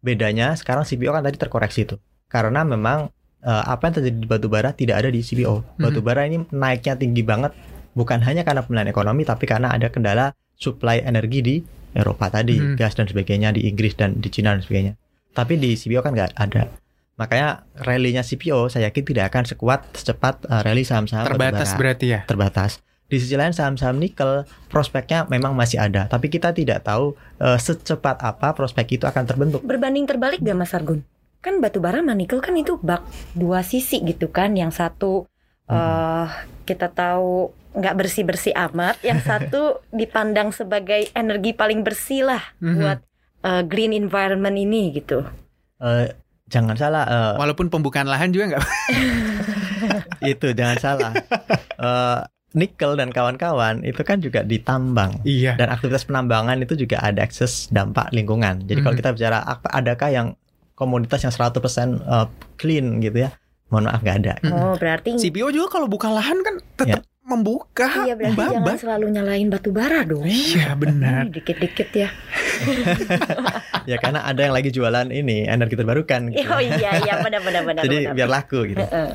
Bedanya 0.00 0.52
sekarang 0.54 0.82
CPO 0.82 1.12
kan 1.12 1.22
tadi 1.22 1.36
terkoreksi 1.36 1.84
tuh. 1.86 1.98
Karena 2.26 2.60
memang 2.62 3.12
eh, 3.40 3.64
apa 3.66 3.84
yang 3.84 3.94
terjadi 3.94 4.16
di 4.16 4.26
batu 4.26 4.48
bara 4.48 4.72
tidak 4.72 4.96
ada 4.96 5.08
di 5.08 5.20
CPO. 5.20 5.76
Batu 5.76 6.00
Mhm. 6.00 6.06
bara 6.06 6.24
ini 6.24 6.40
naiknya 6.48 6.96
tinggi 6.96 7.20
banget 7.20 7.52
bukan 7.92 8.18
hanya 8.18 8.40
karena 8.42 8.64
pemulihan 8.64 8.88
ekonomi 8.88 9.22
tapi 9.22 9.44
karena 9.44 9.68
ada 9.68 9.86
kendala 9.86 10.32
supply 10.56 10.98
energi 10.98 11.40
di 11.40 11.54
Eropa 11.92 12.26
tadi, 12.28 12.56
Mhm. 12.56 12.74
gas 12.74 12.96
dan 12.96 13.04
sebagainya 13.04 13.52
di 13.52 13.68
Inggris 13.68 13.94
dan 13.94 14.16
di 14.16 14.26
Cina 14.26 14.50
dan 14.50 14.60
sebagainya. 14.60 14.96
Tapi 15.30 15.54
di 15.54 15.76
CPO 15.76 16.00
kan 16.00 16.10
nggak 16.10 16.32
ada. 16.34 16.72
Makanya 17.14 17.48
rally-nya 17.76 18.20
CPO 18.20 18.66
saya 18.66 18.90
yakin 18.90 19.04
tidak 19.04 19.30
akan 19.30 19.44
sekuat 19.44 19.80
secepat 19.94 20.42
eh, 20.44 20.62
rally 20.62 20.82
saham-saham 20.82 21.24
batu 21.24 21.34
Terbatas 21.34 21.68
bara 21.70 21.78
berarti 21.78 22.06
ya. 22.10 22.20
terbatas. 22.26 22.72
Di 23.04 23.20
sisi 23.20 23.36
lain 23.36 23.52
saham-saham 23.52 23.96
nikel 23.96 24.42
prospeknya 24.66 25.28
memang 25.28 25.54
masih 25.54 25.78
ada, 25.78 26.08
tapi 26.08 26.26
kita 26.26 26.50
tidak 26.50 26.82
tahu 26.82 27.14
eh, 27.38 27.54
secepat 27.56 28.18
apa 28.18 28.50
prospek 28.52 28.98
itu 28.98 29.04
akan 29.04 29.24
terbentuk. 29.24 29.60
Berbanding 29.62 30.04
terbalik 30.04 30.40
gak 30.40 30.56
Mas 30.56 30.74
Argun? 30.74 31.06
Kan 31.38 31.60
batu 31.60 31.78
bara 31.78 32.00
sama 32.00 32.16
nikel 32.16 32.40
kan 32.40 32.56
itu 32.56 32.80
bak 32.80 33.04
dua 33.32 33.60
sisi 33.60 34.00
gitu 34.00 34.28
kan. 34.28 34.54
Yang 34.54 34.80
satu 34.80 35.12
eh 35.64 36.28
kita 36.64 36.88
tahu 36.88 37.48
nggak 37.74 37.96
bersih 37.96 38.22
bersih 38.22 38.54
amat, 38.54 38.96
yang 39.00 39.20
satu 39.28 39.80
dipandang 39.90 40.50
sebagai 40.50 41.08
energi 41.12 41.52
paling 41.52 41.80
bersih 41.80 42.24
lah 42.24 42.42
Mhm. 42.58 42.76
buat 42.76 42.98
eh, 43.44 43.62
green 43.62 43.92
environment 43.92 44.56
ini 44.56 44.92
gitu. 44.94 45.22
Eh, 45.78 46.08
jangan 46.46 46.76
salah, 46.76 47.04
eh, 47.04 47.32
Walaupun 47.36 47.68
pembukaan 47.68 48.06
lahan 48.06 48.30
juga 48.30 48.54
nggak. 48.54 48.64
itu 50.32 50.46
jangan 50.52 50.76
salah. 50.78 51.12
Eh, 51.74 52.18
nikel 52.54 52.94
dan 52.94 53.10
kawan-kawan 53.10 53.82
itu 53.82 53.98
kan 54.00 54.18
juga 54.18 54.40
ditambang. 54.40 55.18
Iya. 55.26 55.58
Dan 55.58 55.68
aktivitas 55.68 56.06
penambangan 56.06 56.62
itu 56.62 56.78
juga 56.78 57.02
ada 57.02 57.20
akses 57.20 57.66
dampak 57.68 58.14
lingkungan. 58.14 58.62
Jadi 58.64 58.78
kalau 58.80 58.94
Mhm. 58.94 59.00
kita 59.00 59.10
bicara 59.12 59.38
apa 59.42 59.68
adakah 59.72 60.08
yang 60.08 60.28
komoditas 60.74 61.20
yang 61.20 61.32
100% 61.32 61.98
eh, 62.00 62.26
clean 62.54 63.00
gitu 63.00 63.26
ya? 63.26 63.34
Mohon 63.68 63.84
maaf 63.88 64.00
nggak 64.00 64.18
ada. 64.22 64.34
Mhm. 64.40 64.52
Oh 64.52 64.74
berarti 64.76 65.10
CPO 65.18 65.50
juga 65.50 65.66
kalau 65.72 65.90
buka 65.90 66.06
lahan 66.08 66.38
kan 66.40 66.54
tetap 66.76 67.02
membuka, 67.24 68.04
iya 68.04 68.12
berarti 68.12 68.36
jangan 68.36 68.52
membabat. 68.60 68.76
selalu 68.78 69.06
nyalain 69.10 69.48
batu 69.48 69.70
bara 69.70 70.04
dong. 70.04 70.24
Iya 70.24 70.76
benar. 70.76 71.26
Dikit-dikit 71.28 71.88
ya. 71.90 72.08
ya 73.90 73.96
karena 73.96 74.22
ada 74.22 74.40
yang 74.40 74.52
lagi 74.52 74.68
jualan 74.68 75.08
ini 75.08 75.44
energi 75.44 75.74
terbarukan. 75.74 76.30
gitu. 76.30 76.44
Oh 76.44 76.60
iya 76.60 77.00
iya 77.00 77.14
benar-benar 77.18 77.64
benar. 77.64 77.82
Jadi 77.82 77.98
benar. 78.04 78.14
biar 78.14 78.28
laku 78.28 78.58
gitu. 78.68 78.84
Eh, 78.84 79.10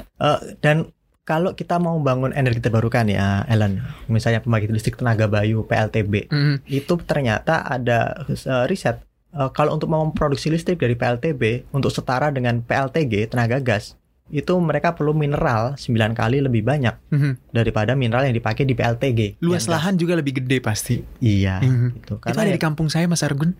dan 0.59 0.89
kalau 1.21 1.53
kita 1.53 1.77
mau 1.77 1.93
bangun 2.01 2.33
energi 2.33 2.57
terbarukan 2.57 3.05
ya, 3.05 3.45
Ellen, 3.45 3.85
misalnya 4.07 4.41
pembangkit 4.41 4.73
listrik 4.73 4.97
tenaga 4.97 5.29
bayu 5.29 5.61
(PLTB), 5.63 6.25
Mhm. 6.27 6.65
itu 6.65 6.93
ternyata 6.99 7.61
ada 7.61 8.25
eh, 8.25 8.65
riset 8.65 9.05
eh, 9.29 9.49
kalau 9.53 9.77
untuk 9.77 9.85
memproduksi 9.87 10.49
listrik 10.49 10.81
dari 10.81 10.97
PLTB 10.97 11.69
untuk 11.69 11.93
setara 11.93 12.33
dengan 12.33 12.65
PLTG 12.65 13.29
tenaga 13.29 13.61
gas, 13.61 13.93
itu 14.29 14.53
mereka 14.55 14.91
perlu 14.91 15.11
mineral 15.11 15.73
9 15.73 15.89
kali 16.11 16.39
lebih 16.39 16.61
banyak 16.61 16.95
Mhm. 17.07 17.31
daripada 17.49 17.93
mineral 17.93 18.23
yang 18.23 18.33
dipakai 18.33 18.61
di 18.61 18.71
PLTG. 18.71 19.37
Luas 19.39 19.63
Yang 19.63 19.71
lahan 19.71 19.93
juga 19.95 20.13
lebih 20.13 20.37
gede 20.37 20.57
pasti. 20.59 21.01
Iya, 21.19 21.59
Mhm. 21.59 21.87
gitu. 21.95 22.13
Itu 22.15 22.23
Karena 22.23 22.39
ada 22.39 22.49
ya- 22.49 22.55
di 22.55 22.61
kampung 22.61 22.87
saya 22.87 23.05
Mas 23.05 23.21
Argun. 23.21 23.57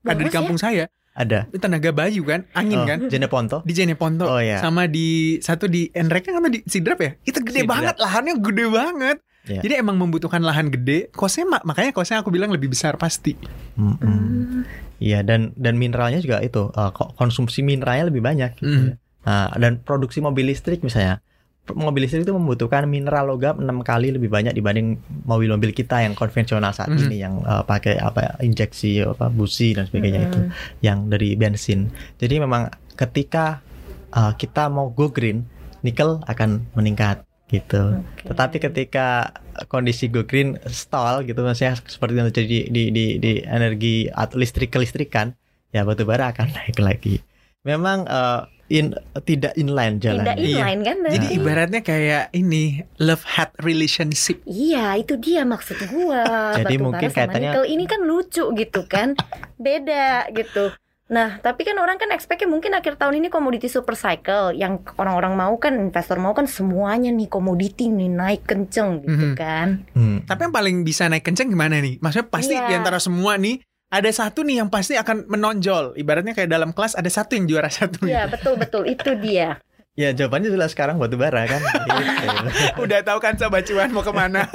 Ada 0.00 0.14
di 0.14 0.18
Bagus 0.20 0.26
ya. 0.26 0.34
kampung 0.34 0.58
saya. 0.58 0.84
ada 1.12 1.44
Itu 1.46 1.60
tenaga 1.60 1.92
bayu 1.92 2.24
kan, 2.24 2.48
angin 2.52 2.78
Oh, 2.78 2.88
kan. 2.88 3.04
Jeneponto. 3.04 3.60
Di 3.62 3.76
Jeneponto. 3.76 4.24
Oh 4.24 4.40
ya. 4.40 4.56
Sama 4.58 4.86
di 4.86 5.36
satu 5.38 5.66
di 5.66 5.92
Enrek 5.92 6.24
kan 6.24 6.38
atau 6.38 6.48
di 6.48 6.64
Sidrap 6.64 6.96
ya? 6.98 7.12
Itu 7.20 7.44
gede 7.44 7.62
Sidrap. 7.62 7.68
banget 7.68 7.94
lahannya 8.00 8.34
gede 8.40 8.64
banget. 8.66 9.16
Iya. 9.44 9.60
Jadi 9.60 9.74
emang 9.76 9.98
membutuhkan 9.98 10.40
lahan 10.40 10.70
gede, 10.70 11.10
kosnya 11.10 11.44
mak- 11.44 11.66
makanya 11.66 11.90
kosnya 11.90 12.16
aku 12.16 12.30
bilang 12.30 12.48
lebih 12.48 12.70
besar 12.70 12.96
pasti. 12.96 13.36
Mm-mm. 13.76 13.98
Hmm. 13.98 14.62
Iya 14.96 15.20
dan 15.20 15.52
dan 15.54 15.76
mineralnya 15.76 16.16
juga 16.16 16.38
itu 16.38 16.70
ko- 16.70 17.12
konsumsi 17.12 17.60
mineralnya 17.60 18.08
lebih 18.08 18.22
banyak. 18.22 18.54
Gitu 18.54 18.70
Hmm. 18.70 18.88
ya. 18.88 18.96
Nah, 19.22 19.52
dan 19.54 19.78
produksi 19.80 20.18
mobil 20.18 20.50
listrik 20.50 20.82
misalnya, 20.82 21.22
mobil 21.70 22.04
listrik 22.04 22.26
itu 22.26 22.34
membutuhkan 22.34 22.90
mineral 22.90 23.30
logam 23.30 23.62
6 23.62 23.86
kali 23.86 24.10
lebih 24.10 24.26
banyak 24.26 24.50
dibanding 24.50 24.98
mobil-mobil 25.22 25.70
kita 25.70 26.02
yang 26.02 26.18
konvensional 26.18 26.74
saat 26.74 26.90
Hmm. 26.90 27.06
ini 27.06 27.22
yang 27.22 27.38
eh, 27.38 27.62
pakai 27.62 28.02
apa 28.02 28.42
injeksi 28.42 29.06
apa 29.06 29.30
busi 29.30 29.70
dan 29.72 29.86
sebagainya 29.86 30.26
itu 30.26 30.40
Hmm. 30.42 30.50
yang 30.82 30.98
dari 31.06 31.38
bensin. 31.38 31.86
Jadi 32.18 32.42
memang 32.42 32.66
ketika 32.94 33.62
eh, 34.10 34.32
kita 34.34 34.66
mau 34.68 34.90
go 34.90 35.08
green, 35.08 35.46
nikel 35.80 36.18
akan 36.26 36.66
meningkat 36.74 37.22
gitu. 37.48 38.00
Oke. 38.00 38.28
Tetapi 38.28 38.56
ketika 38.58 39.30
kondisi 39.68 40.08
go 40.08 40.24
green 40.24 40.56
stall 40.66 41.22
gitu 41.22 41.40
maksudnya 41.40 41.76
seperti 41.78 42.12
yang 42.16 42.28
terjadi 42.28 42.58
di 42.68 42.82
di 42.90 43.04
di 43.16 43.32
energi 43.40 44.08
atau 44.08 44.36
listrik 44.36 44.72
kelistrikan, 44.72 45.32
ya 45.70 45.84
batu 45.84 46.02
bara 46.02 46.32
akan 46.32 46.48
naik 46.58 46.76
lagi. 46.76 47.22
Memang 47.62 48.04
eh, 48.04 48.40
in 48.68 48.94
tidak 49.22 49.52
inline 49.54 49.96
Tidak 49.96 50.04
jalannya. 50.22 50.34
Iya. 50.36 50.48
inline 50.56 50.80
kan 50.80 50.96
berarti? 50.98 51.14
Jadi 51.14 51.26
ibaratnya 51.34 51.80
kayak 51.80 52.24
ini 52.32 52.62
love 52.98 53.24
hate 53.24 53.52
relationship. 53.60 54.40
Iya, 54.44 54.96
itu 54.96 55.14
dia 55.16 55.42
maksud 55.42 55.76
gua. 55.88 56.22
Jadi 56.58 56.76
Batu 56.76 56.84
mungkin 56.84 57.08
kaitannya- 57.08 57.52
nikel 57.52 57.64
ini 57.66 57.84
kan 57.84 58.00
lucu 58.00 58.44
gitu 58.52 58.80
kan. 58.84 59.18
Beda 59.56 60.26
gitu. 60.30 60.72
Nah, 61.06 61.36
tapi 61.38 61.60
kan 61.62 61.76
orang 61.76 62.00
kan 62.00 62.08
expect 62.08 62.40
mungkin 62.42 62.72
akhir 62.72 62.96
tahun 62.96 63.20
ini 63.20 63.28
komoditi 63.28 63.68
super 63.68 63.92
cycle 63.92 64.48
yang 64.50 64.80
orang-orang 64.96 65.36
mau 65.36 65.52
kan 65.54 65.76
investor 65.76 66.16
mau 66.16 66.32
kan 66.32 66.48
semuanya 66.48 67.12
nih 67.12 67.28
komoditi 67.28 67.92
nih 67.92 68.08
naik 68.08 68.48
kenceng 68.48 69.04
gitu 69.04 69.28
Mhm. 69.28 69.36
kan. 69.36 69.84
Hmm. 69.92 70.24
Tapi 70.24 70.40
yang 70.42 70.54
paling 70.54 70.76
bisa 70.80 71.04
naik 71.06 71.20
kenceng 71.22 71.52
gimana 71.52 71.76
nih? 71.78 72.00
Maksudnya 72.00 72.26
pasti 72.26 72.56
Iya. 72.56 72.64
di 72.64 72.74
antara 72.74 72.96
semua 72.96 73.36
nih 73.36 73.60
ada 73.92 74.08
satu 74.08 74.40
nih 74.40 74.64
yang 74.64 74.72
pasti 74.72 74.96
akan 74.96 75.28
menonjol. 75.28 75.92
Ibaratnya 76.00 76.32
kayak 76.32 76.48
dalam 76.48 76.72
kelas 76.72 76.96
ada 76.96 77.12
satu 77.12 77.36
yang 77.36 77.44
juara 77.44 77.68
satu. 77.68 78.08
Iya, 78.08 78.24
betul 78.24 78.56
betul 78.56 78.88
itu 78.88 79.12
dia. 79.20 79.60
Ya 79.92 80.16
jawabannya 80.16 80.48
jelas 80.48 80.72
sekarang 80.72 80.96
batu 80.96 81.20
bara 81.20 81.44
kan. 81.44 81.60
Gitu. 81.60 82.26
Udah 82.88 83.04
tahu 83.04 83.20
kan 83.20 83.36
sobat 83.36 83.68
cuan 83.68 83.92
mau 83.92 84.00
ke 84.00 84.08
mana? 84.08 84.48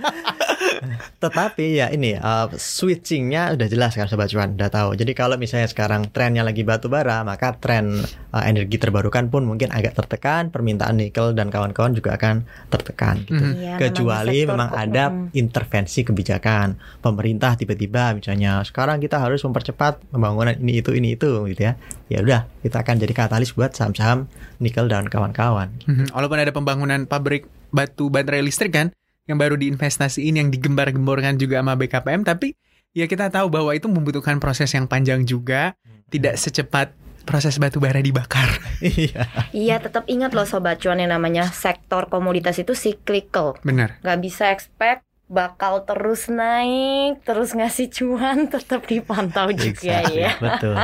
Tetapi 1.22 1.66
ya 1.74 1.88
ini 1.88 2.14
uh, 2.14 2.48
switchingnya 2.52 3.54
udah 3.54 3.66
jelas 3.66 3.92
kan 3.92 4.06
sobat 4.06 4.28
cuan 4.28 4.54
udah 4.54 4.68
tahu. 4.68 4.94
Jadi 4.94 5.12
kalau 5.12 5.34
misalnya 5.34 5.66
sekarang 5.66 6.08
trennya 6.08 6.40
lagi 6.40 6.62
batu 6.62 6.86
bara, 6.86 7.22
maka 7.22 7.54
tren 7.54 8.00
uh, 8.30 8.44
energi 8.44 8.76
terbarukan 8.76 9.28
pun 9.28 9.42
mungkin 9.42 9.70
agak 9.70 9.94
tertekan. 9.94 10.48
Permintaan 10.48 10.96
nikel 10.96 11.32
dan 11.32 11.48
kawan-kawan 11.48 11.92
juga 11.92 12.14
akan 12.14 12.42
tertekan. 12.68 13.24
Gitu. 13.24 13.34
Mhm. 13.36 13.52
Iya, 13.56 13.74
Kecuali 13.78 14.38
memang 14.44 14.68
kok. 14.68 14.78
ada 14.78 15.04
Mm. 15.04 15.36
intervensi 15.36 16.00
kebijakan 16.00 16.68
pemerintah 16.98 17.54
tiba-tiba 17.54 18.12
misalnya 18.12 18.62
sekarang 18.62 18.98
kita 18.98 19.20
harus 19.20 19.40
mempercepat 19.40 20.00
pembangunan 20.08 20.56
ini 20.56 20.80
itu 20.80 20.90
ini 20.92 21.12
itu 21.12 21.44
gitu 21.46 21.62
ya. 21.62 21.76
Ya 22.06 22.20
udah 22.20 22.40
kita 22.60 22.80
akan 22.80 22.96
jadi 22.98 23.12
katalis 23.12 23.52
buat 23.52 23.72
saham-saham 23.72 24.26
nikel 24.58 24.86
dan 24.86 25.06
kawan-kawan. 25.06 25.70
Mhm, 25.84 26.10
Walaupun 26.10 26.38
ada 26.38 26.50
pembangunan 26.50 27.04
pabrik 27.04 27.44
batu 27.68 28.06
baterai 28.06 28.40
listrik 28.40 28.70
kan 28.70 28.88
yang 29.24 29.40
baru 29.40 29.56
diinvestasiin 29.56 30.36
yang 30.36 30.48
digembar-gemborkan 30.52 31.40
juga 31.40 31.64
sama 31.64 31.74
BKPM 31.80 32.24
tapi 32.24 32.56
ya 32.94 33.08
kita 33.08 33.28
tahu 33.32 33.48
bahwa 33.50 33.72
itu 33.72 33.88
membutuhkan 33.90 34.38
proses 34.38 34.70
yang 34.72 34.84
panjang 34.86 35.24
juga 35.24 35.74
tidak 36.12 36.36
secepat 36.38 36.94
proses 37.24 37.56
batu 37.56 37.80
bara 37.80 37.98
dibakar. 37.98 38.46
Iya. 38.84 39.24
Iya, 39.56 39.80
tetap 39.80 40.04
ingat 40.12 40.36
loh 40.36 40.44
sobat 40.44 40.76
cuan 40.76 41.00
yang 41.00 41.08
namanya 41.08 41.48
sektor 41.48 42.12
komoditas 42.12 42.60
itu 42.60 42.76
cyclical. 42.76 43.56
Benar. 43.64 43.96
Gak 44.04 44.20
bisa 44.20 44.52
expect 44.52 45.08
bakal 45.24 45.88
terus 45.88 46.28
naik, 46.28 47.24
terus 47.24 47.56
ngasih 47.56 47.88
cuan, 47.88 48.44
tetap 48.52 48.84
dipantau 48.84 49.48
juga 49.56 50.04
Exactly, 50.04 50.20
ya. 50.20 50.36
Betul. 50.36 50.76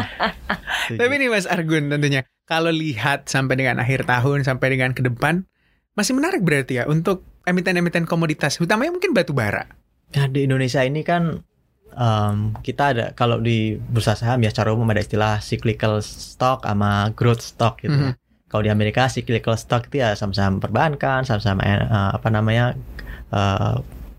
Tapi 1.00 1.12
nih 1.20 1.28
Mas 1.28 1.44
Argun 1.44 1.92
tentunya 1.92 2.24
kalau 2.48 2.72
lihat 2.72 3.28
sampai 3.28 3.60
dengan 3.60 3.84
akhir 3.84 4.08
tahun 4.08 4.48
sampai 4.48 4.74
dengan 4.74 4.96
ke 4.96 5.04
depan 5.04 5.44
masih 5.94 6.16
menarik 6.16 6.40
berarti 6.40 6.80
ya 6.80 6.88
untuk 6.88 7.22
emiten-emiten 7.46 8.04
komoditas 8.04 8.60
utamanya 8.60 8.92
mungkin 8.92 9.12
batu 9.16 9.32
bara. 9.32 9.66
Nah, 10.10 10.26
di 10.26 10.44
Indonesia 10.44 10.82
ini 10.82 11.06
kan 11.06 11.40
em, 11.94 12.36
kita 12.60 12.84
ada 12.94 13.06
kalau 13.14 13.38
di 13.38 13.78
bursa 13.78 14.18
saham 14.18 14.42
ya 14.42 14.50
secara 14.50 14.74
umum 14.74 14.86
ada 14.90 15.02
istilah 15.02 15.38
cyclical 15.38 16.02
stock 16.02 16.66
sama 16.66 17.14
growth 17.14 17.42
stock 17.42 17.78
gitu. 17.80 17.94
ya. 17.94 18.12
Mhm. 18.12 18.18
Kalau 18.50 18.62
di 18.66 18.70
Amerika 18.74 19.06
cyclical 19.06 19.54
stock 19.54 19.86
itu 19.86 20.02
ya 20.02 20.18
saham-saham 20.18 20.58
perbankan, 20.58 21.22
saham-saham 21.22 21.62
eh, 21.62 21.86
apa 21.86 22.28
namanya 22.34 22.74
eh, 23.30 23.76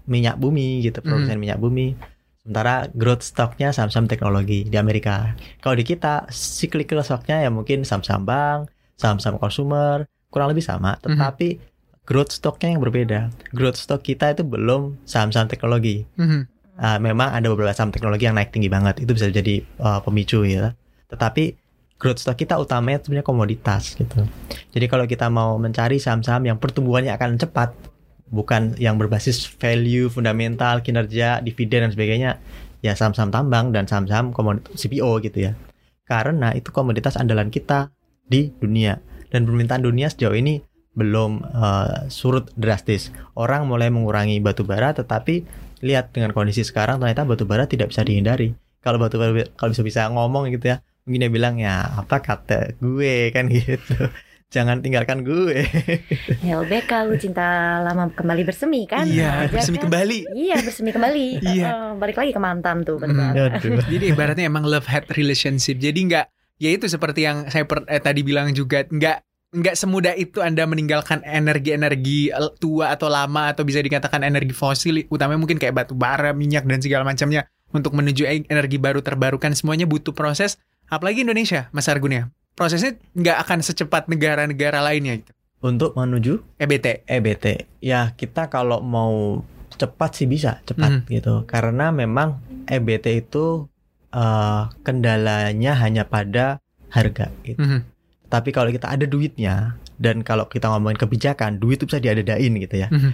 minyak 0.08 0.40
bumi 0.40 0.80
gitu, 0.88 1.04
produsen 1.04 1.36
minyak 1.36 1.60
bumi. 1.60 2.00
Sementara 2.42 2.90
growth 2.96 3.22
stocknya 3.22 3.70
saham-saham 3.76 4.08
teknologi 4.10 4.66
di 4.66 4.74
Amerika. 4.80 5.36
Kalau 5.62 5.76
di 5.78 5.86
kita 5.86 6.26
cyclical 6.32 7.04
stocknya 7.04 7.44
ya 7.46 7.52
mungkin 7.54 7.84
saham-saham 7.86 8.24
bank, 8.26 8.60
saham-saham 8.98 9.38
consumer, 9.38 10.08
kurang 10.32 10.50
lebih 10.50 10.64
sama. 10.64 10.98
Tetapi 11.04 11.71
growth 12.06 12.34
stocknya 12.34 12.76
yang 12.78 12.82
berbeda. 12.82 13.30
Growth 13.54 13.78
stock 13.78 14.02
kita 14.02 14.34
itu 14.34 14.42
belum 14.42 15.02
saham-saham 15.06 15.48
teknologi. 15.48 16.06
Mhm. 16.18 16.62
Uh, 16.82 16.98
memang 16.98 17.30
ada 17.30 17.46
beberapa 17.52 17.76
saham 17.78 17.94
teknologi 17.94 18.26
yang 18.26 18.34
naik 18.34 18.50
tinggi 18.50 18.66
banget 18.66 19.04
itu 19.06 19.14
bisa 19.14 19.30
jadi 19.30 19.62
uh, 19.84 20.02
pemicu 20.02 20.42
ya 20.48 20.74
tetapi 21.14 21.60
growth 22.02 22.24
stock 22.24 22.34
kita 22.34 22.58
utamanya 22.58 23.04
sebenarnya 23.06 23.28
komoditas 23.28 23.94
gitu 24.00 24.26
jadi 24.74 24.90
kalau 24.90 25.06
kita 25.06 25.30
mau 25.30 25.60
mencari 25.62 26.02
saham-saham 26.02 26.48
yang 26.48 26.58
pertumbuhannya 26.58 27.14
akan 27.14 27.38
cepat 27.38 27.76
bukan 28.32 28.74
yang 28.80 28.96
berbasis 28.96 29.46
value 29.46 30.08
fundamental 30.08 30.80
kinerja 30.82 31.44
dividen 31.44 31.86
dan 31.86 31.92
sebagainya 31.92 32.40
ya 32.82 32.98
saham-saham 32.98 33.30
tambang 33.30 33.70
dan 33.76 33.86
saham-saham 33.86 34.34
komoditas 34.34 34.74
CPO 34.80 35.22
gitu 35.22 35.52
ya 35.52 35.60
karena 36.08 36.56
itu 36.56 36.74
komoditas 36.74 37.20
andalan 37.20 37.54
kita 37.54 37.94
di 38.26 38.50
dunia 38.58 38.98
dan 39.30 39.44
permintaan 39.44 39.84
dunia 39.84 40.08
sejauh 40.10 40.34
ini 40.34 40.64
belum 40.92 41.32
uh, 41.46 42.12
surut 42.12 42.52
drastis 42.54 43.10
orang 43.34 43.64
mulai 43.64 43.88
mengurangi 43.88 44.38
batu 44.38 44.62
bara 44.62 44.92
tetapi 44.92 45.48
lihat 45.80 46.12
dengan 46.12 46.30
kondisi 46.32 46.62
sekarang 46.62 47.00
ternyata 47.00 47.24
batu 47.24 47.44
bara 47.44 47.66
tidak 47.66 47.90
bisa 47.90 48.04
dihindari. 48.04 48.52
Kalau 48.80 48.98
batu 48.98 49.16
bara 49.16 49.32
kalau 49.56 49.72
bisa 49.72 49.82
bisa 49.82 50.02
ngomong 50.08 50.50
gitu 50.50 50.70
ya, 50.70 50.78
mungkin 51.04 51.22
dia 51.22 51.32
bilang 51.32 51.56
ya 51.58 51.86
apa 51.96 52.20
kata 52.20 52.76
gue 52.78 53.16
kan 53.36 53.48
gitu. 53.48 53.96
Jangan 54.52 54.84
tinggalkan 54.84 55.24
gue. 55.24 55.64
LBK 56.44 56.92
lu 57.08 57.16
cinta 57.16 57.80
lama 57.80 58.12
kembali 58.12 58.44
bersemi 58.44 58.84
kan? 58.84 59.08
Iya, 59.08 59.48
bersemi 59.48 59.80
kan? 59.80 59.88
kembali. 59.88 60.18
Iya, 60.36 60.56
bersemi 60.60 60.92
kembali. 60.92 61.28
Iya. 61.56 61.66
Eh, 61.66 61.92
balik 61.96 62.20
lagi 62.20 62.32
ke 62.36 62.42
mantan 62.44 62.84
tuh, 62.84 63.00
Hmm. 63.00 63.16
benar. 63.16 63.64
Jadi 63.88 64.12
ibaratnya 64.12 64.52
emang 64.52 64.68
love 64.68 64.86
hate 64.86 65.08
relationship. 65.16 65.80
Jadi 65.80 66.00
nggak 66.04 66.26
ya 66.60 66.70
itu 66.70 66.86
seperti 66.86 67.24
yang 67.24 67.48
saya 67.48 67.64
per- 67.64 67.88
eh, 67.88 68.04
tadi 68.04 68.22
bilang 68.22 68.52
juga 68.52 68.84
nggak 68.84 69.31
nggak 69.52 69.76
semudah 69.76 70.16
itu 70.16 70.40
Anda 70.40 70.64
meninggalkan 70.64 71.28
energi-energi 71.28 72.32
el- 72.32 72.56
tua 72.56 72.96
atau 72.96 73.12
lama 73.12 73.52
atau 73.52 73.68
bisa 73.68 73.84
dikatakan 73.84 74.24
energi 74.24 74.56
fosil 74.56 75.04
utamanya 75.12 75.44
mungkin 75.44 75.60
kayak 75.60 75.76
batu 75.76 75.94
bara, 75.94 76.32
minyak 76.32 76.64
dan 76.64 76.80
segala 76.80 77.04
macamnya 77.04 77.52
untuk 77.76 77.92
menuju 77.92 78.24
e- 78.24 78.48
energi 78.48 78.80
baru 78.80 79.04
terbarukan 79.04 79.52
semuanya 79.52 79.84
butuh 79.84 80.16
proses 80.16 80.56
apalagi 80.88 81.28
Indonesia 81.28 81.68
Mas 81.76 81.92
Argun 81.92 82.16
ya. 82.16 82.24
Prosesnya 82.56 82.96
nggak 83.16 83.38
akan 83.48 83.60
secepat 83.64 84.08
negara-negara 84.08 84.80
lainnya 84.80 85.20
gitu. 85.20 85.32
Untuk 85.62 85.94
menuju 85.94 86.58
EBT. 86.58 87.06
EBT, 87.06 87.46
ya 87.84 88.12
kita 88.16 88.50
kalau 88.50 88.82
mau 88.82 89.44
cepat 89.76 90.16
sih 90.16 90.28
bisa 90.28 90.60
cepat 90.66 91.06
gitu. 91.08 91.44
Karena 91.48 91.92
memang 91.92 92.40
EBT 92.68 93.28
itu 93.28 93.68
eh, 94.12 94.64
kendalanya 94.84 95.76
hanya 95.80 96.08
pada 96.08 96.60
harga 96.92 97.32
gitu. 97.48 97.64
Mhm. 97.64 97.80
Tapi 98.32 98.56
kalau 98.56 98.72
kita 98.72 98.88
ada 98.88 99.04
duitnya 99.04 99.76
dan 100.00 100.24
kalau 100.24 100.48
kita 100.48 100.72
ngomongin 100.72 100.96
kebijakan, 100.96 101.60
duit 101.60 101.84
itu 101.84 101.92
bisa 101.92 102.00
diadadain 102.00 102.54
gitu 102.56 102.76
ya. 102.80 102.88
Mhm. 102.88 103.12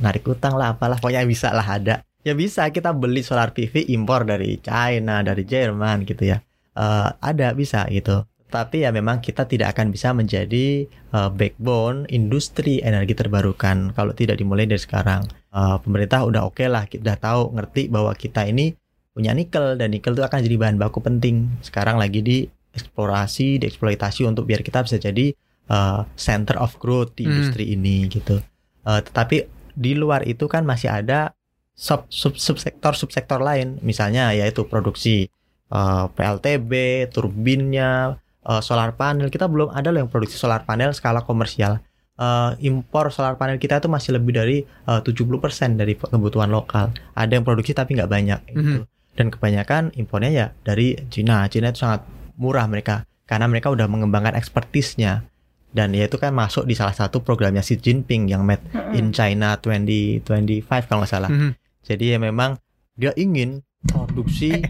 Narik 0.00 0.24
utang 0.24 0.56
lah 0.56 0.72
apalah 0.72 0.96
pokoknya 0.96 1.28
bisa 1.28 1.52
lah 1.52 1.76
ada. 1.76 2.00
Ya 2.24 2.32
bisa 2.32 2.64
kita 2.72 2.96
beli 2.96 3.20
solar 3.20 3.52
PV 3.52 3.92
impor 3.92 4.24
dari 4.24 4.56
China, 4.64 5.20
dari 5.20 5.44
Jerman 5.44 6.08
gitu 6.08 6.24
ya. 6.24 6.40
Eh, 6.72 7.08
ada 7.20 7.52
bisa 7.52 7.84
gitu. 7.92 8.24
Tapi 8.48 8.86
ya 8.86 8.94
memang 8.94 9.20
kita 9.20 9.44
tidak 9.44 9.76
akan 9.76 9.92
bisa 9.92 10.16
menjadi 10.16 10.88
eh, 10.88 11.30
backbone 11.36 12.08
industri 12.08 12.80
energi 12.80 13.12
terbarukan 13.12 13.92
kalau 13.92 14.16
tidak 14.16 14.40
dimulai 14.40 14.64
dari 14.64 14.80
sekarang. 14.80 15.28
Eh, 15.52 15.76
pemerintah 15.84 16.24
udah 16.24 16.48
oke 16.48 16.64
lah, 16.64 16.88
kita 16.88 17.04
udah 17.04 17.18
tahu 17.20 17.42
ngerti 17.60 17.92
bahwa 17.92 18.16
kita 18.16 18.48
ini 18.48 18.72
punya 19.12 19.32
nikel 19.32 19.80
dan 19.80 19.92
nikel 19.92 20.12
itu 20.12 20.24
akan 20.24 20.40
jadi 20.40 20.56
bahan 20.56 20.76
baku 20.80 21.04
penting. 21.04 21.48
Sekarang 21.64 22.00
lagi 22.00 22.20
di 22.24 22.48
eksplorasi, 22.76 23.56
dieksploitasi 23.64 24.28
untuk 24.28 24.44
biar 24.44 24.60
kita 24.60 24.84
bisa 24.84 25.00
jadi 25.00 25.32
uh, 25.72 26.04
center 26.14 26.60
of 26.60 26.76
growth 26.76 27.16
di 27.16 27.24
Hmm. 27.24 27.32
industri 27.32 27.72
ini 27.72 28.06
gitu. 28.12 28.38
Uh, 28.84 29.00
tetapi 29.00 29.48
di 29.72 29.92
luar 29.96 30.24
itu 30.28 30.44
kan 30.46 30.62
masih 30.62 30.92
ada 30.92 31.32
sub 31.76 32.08
sub 32.08 32.36
subsektor 32.36 32.96
subsektor 32.96 33.40
lain, 33.40 33.76
misalnya 33.84 34.32
yaitu 34.32 34.64
produksi 34.64 35.28
uh, 35.68 36.08
PLTB, 36.12 36.72
turbinnya, 37.12 38.16
uh, 38.46 38.62
solar 38.64 38.96
panel. 38.96 39.28
Kita 39.28 39.50
belum 39.50 39.74
ada 39.74 39.92
loh 39.92 40.00
yang 40.00 40.08
produksi 40.08 40.38
solar 40.38 40.64
panel 40.64 40.92
skala 40.96 41.20
komersial. 41.26 41.80
Uh, 42.16 42.56
impor 42.64 43.12
solar 43.12 43.36
panel 43.36 43.60
kita 43.60 43.76
itu 43.76 43.92
masih 43.92 44.16
lebih 44.16 44.32
dari 44.32 44.64
uh, 44.88 45.04
70% 45.04 45.76
dari 45.76 46.00
kebutuhan 46.00 46.48
lokal. 46.48 46.88
Ada 47.12 47.36
yang 47.36 47.44
produksi 47.44 47.76
tapi 47.76 47.92
nggak 47.92 48.08
banyak 48.08 48.40
gitu. 48.48 48.88
Dan 49.16 49.28
kebanyakan 49.28 49.92
impornya 50.00 50.30
ya 50.32 50.46
dari 50.64 50.96
Cina. 51.12 51.44
Cina 51.52 51.68
itu 51.72 51.84
sangat 51.84 52.08
murah 52.36 52.68
mereka 52.70 53.08
karena 53.26 53.50
mereka 53.50 53.72
udah 53.72 53.90
mengembangkan 53.90 54.38
ekspertisnya 54.38 55.26
dan 55.74 55.92
ya 55.92 56.08
itu 56.08 56.16
kan 56.16 56.32
masuk 56.32 56.64
di 56.64 56.72
salah 56.72 56.96
satu 56.96 57.20
programnya 57.20 57.60
Xi 57.60 57.76
Jinping 57.76 58.32
yang 58.32 58.46
Made 58.46 58.64
in 58.96 59.12
China 59.12 59.60
2025 59.60 60.64
kalau 60.88 61.04
nggak 61.04 61.10
salah. 61.10 61.28
Mhm. 61.28 61.52
Jadi 61.84 62.04
ya 62.14 62.18
memang 62.22 62.56
dia 62.96 63.12
ingin 63.12 63.60
produksi 63.84 64.56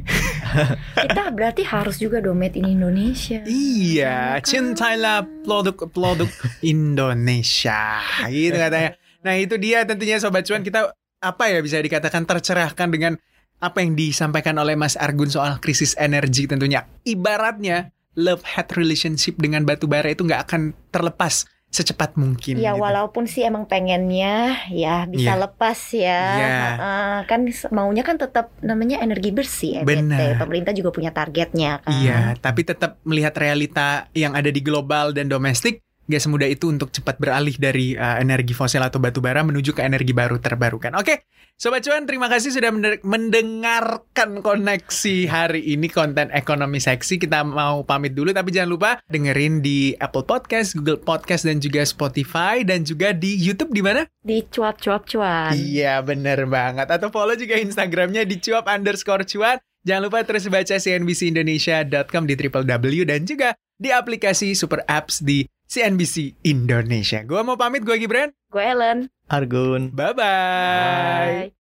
Kita 0.96 1.30
berarti 1.34 1.62
harus 1.66 2.00
juga 2.00 2.22
domet 2.22 2.56
in 2.56 2.66
Indonesia. 2.78 3.42
Iya, 3.44 4.40
cintailah 4.40 5.26
produk-produk 5.44 6.30
Indonesia. 6.64 8.00
Gitu 8.30 8.56
katanya. 8.56 8.96
Nah, 9.26 9.34
itu 9.36 9.58
dia 9.58 9.82
tentunya 9.84 10.16
sobat 10.22 10.46
cuan 10.46 10.62
kita 10.62 10.94
apa 11.18 11.44
ya 11.50 11.58
bisa 11.64 11.80
dikatakan 11.80 12.28
tercerahkan 12.28 12.88
dengan 12.92 13.12
apa 13.56 13.80
yang 13.80 13.96
disampaikan 13.96 14.56
oleh 14.60 14.76
Mas 14.76 14.94
Argun 15.00 15.32
soal 15.32 15.56
krisis 15.60 15.96
energi 15.96 16.44
tentunya. 16.44 16.84
Ibaratnya 17.02 17.92
love 18.16 18.44
hate 18.44 18.76
relationship 18.76 19.36
dengan 19.36 19.64
batu 19.64 19.88
bara 19.88 20.08
itu 20.12 20.24
nggak 20.24 20.48
akan 20.48 20.72
terlepas 20.92 21.48
secepat 21.66 22.16
mungkin. 22.16 22.56
Ya 22.56 22.72
gitu. 22.72 22.80
walaupun 22.80 23.28
sih 23.28 23.44
emang 23.44 23.68
pengennya 23.68 24.64
ya 24.72 25.04
bisa 25.04 25.36
Iya. 25.36 25.42
lepas 25.44 25.78
ya. 25.92 26.22
Iya. 26.24 26.48
Heeh, 26.48 27.16
kan 27.28 27.40
maunya 27.74 28.00
kan 28.06 28.16
tetap 28.16 28.54
namanya 28.64 29.02
energi 29.04 29.28
bersih 29.34 29.84
EBT. 29.84 29.84
Benar. 29.84 30.40
Pemerintah 30.40 30.72
juga 30.72 30.90
punya 30.94 31.12
targetnya 31.12 31.84
kan. 31.84 31.92
Iya, 31.92 32.20
tapi 32.40 32.64
tetap 32.64 32.96
melihat 33.04 33.36
realita 33.36 34.08
yang 34.16 34.32
ada 34.32 34.48
di 34.48 34.62
global 34.64 35.12
dan 35.12 35.28
domestik 35.28 35.84
gak 36.06 36.22
semudah 36.22 36.48
itu 36.48 36.70
untuk 36.70 36.94
cepat 36.94 37.18
beralih 37.18 37.54
dari 37.58 37.98
uh, 37.98 38.22
energi 38.22 38.54
fosil 38.54 38.80
atau 38.80 39.02
batu 39.02 39.18
bara 39.18 39.42
menuju 39.42 39.74
ke 39.74 39.82
energi 39.82 40.14
baru 40.14 40.38
terbarukan. 40.38 40.94
Oke, 40.94 41.26
Sobat 41.58 41.82
Cuan 41.82 42.06
terima 42.06 42.30
kasih 42.30 42.54
sudah 42.54 42.70
mende- 42.70 43.02
mendengarkan 43.02 44.40
koneksi 44.40 45.16
hari 45.26 45.62
ini 45.74 45.90
konten 45.90 46.30
ekonomi 46.30 46.78
seksi. 46.78 47.18
Kita 47.18 47.42
mau 47.42 47.82
pamit 47.82 48.14
dulu 48.14 48.30
tapi 48.30 48.54
jangan 48.54 48.70
lupa 48.70 48.90
dengerin 49.10 49.60
di 49.60 49.92
Apple 49.98 50.28
Podcast, 50.28 50.78
Google 50.78 51.02
Podcast 51.02 51.48
dan 51.48 51.58
juga 51.58 51.82
Spotify 51.82 52.62
dan 52.62 52.86
juga 52.86 53.10
di 53.10 53.34
YouTube 53.40 53.74
di 53.74 53.82
mana? 53.82 54.06
Di 54.22 54.44
cuap-cuap 54.46 55.08
cuan. 55.08 55.54
Iya 55.54 56.02
bener 56.02 56.50
banget 56.50 56.90
Atau 56.90 57.14
follow 57.14 57.38
juga 57.38 57.54
Instagramnya 57.56 58.26
di 58.26 58.42
cuap 58.42 58.66
underscore 58.66 59.22
cuan 59.22 59.62
Jangan 59.86 60.02
lupa 60.10 60.26
terus 60.26 60.50
baca 60.50 60.82
cnbcindonesia.com 60.82 62.26
di 62.26 62.34
www 62.34 63.06
dan 63.06 63.22
juga 63.22 63.54
di 63.78 63.94
aplikasi 63.94 64.58
super 64.58 64.82
apps 64.90 65.22
di 65.22 65.46
CNBC 65.66 66.38
Indonesia. 66.46 67.22
Gua 67.26 67.42
mau 67.42 67.58
pamit, 67.58 67.82
gue 67.82 67.98
Gibran. 67.98 68.30
Gue 68.50 68.62
Ellen. 68.62 69.10
Argun. 69.26 69.90
Bye-bye. 69.90 71.50
Bye. 71.50 71.65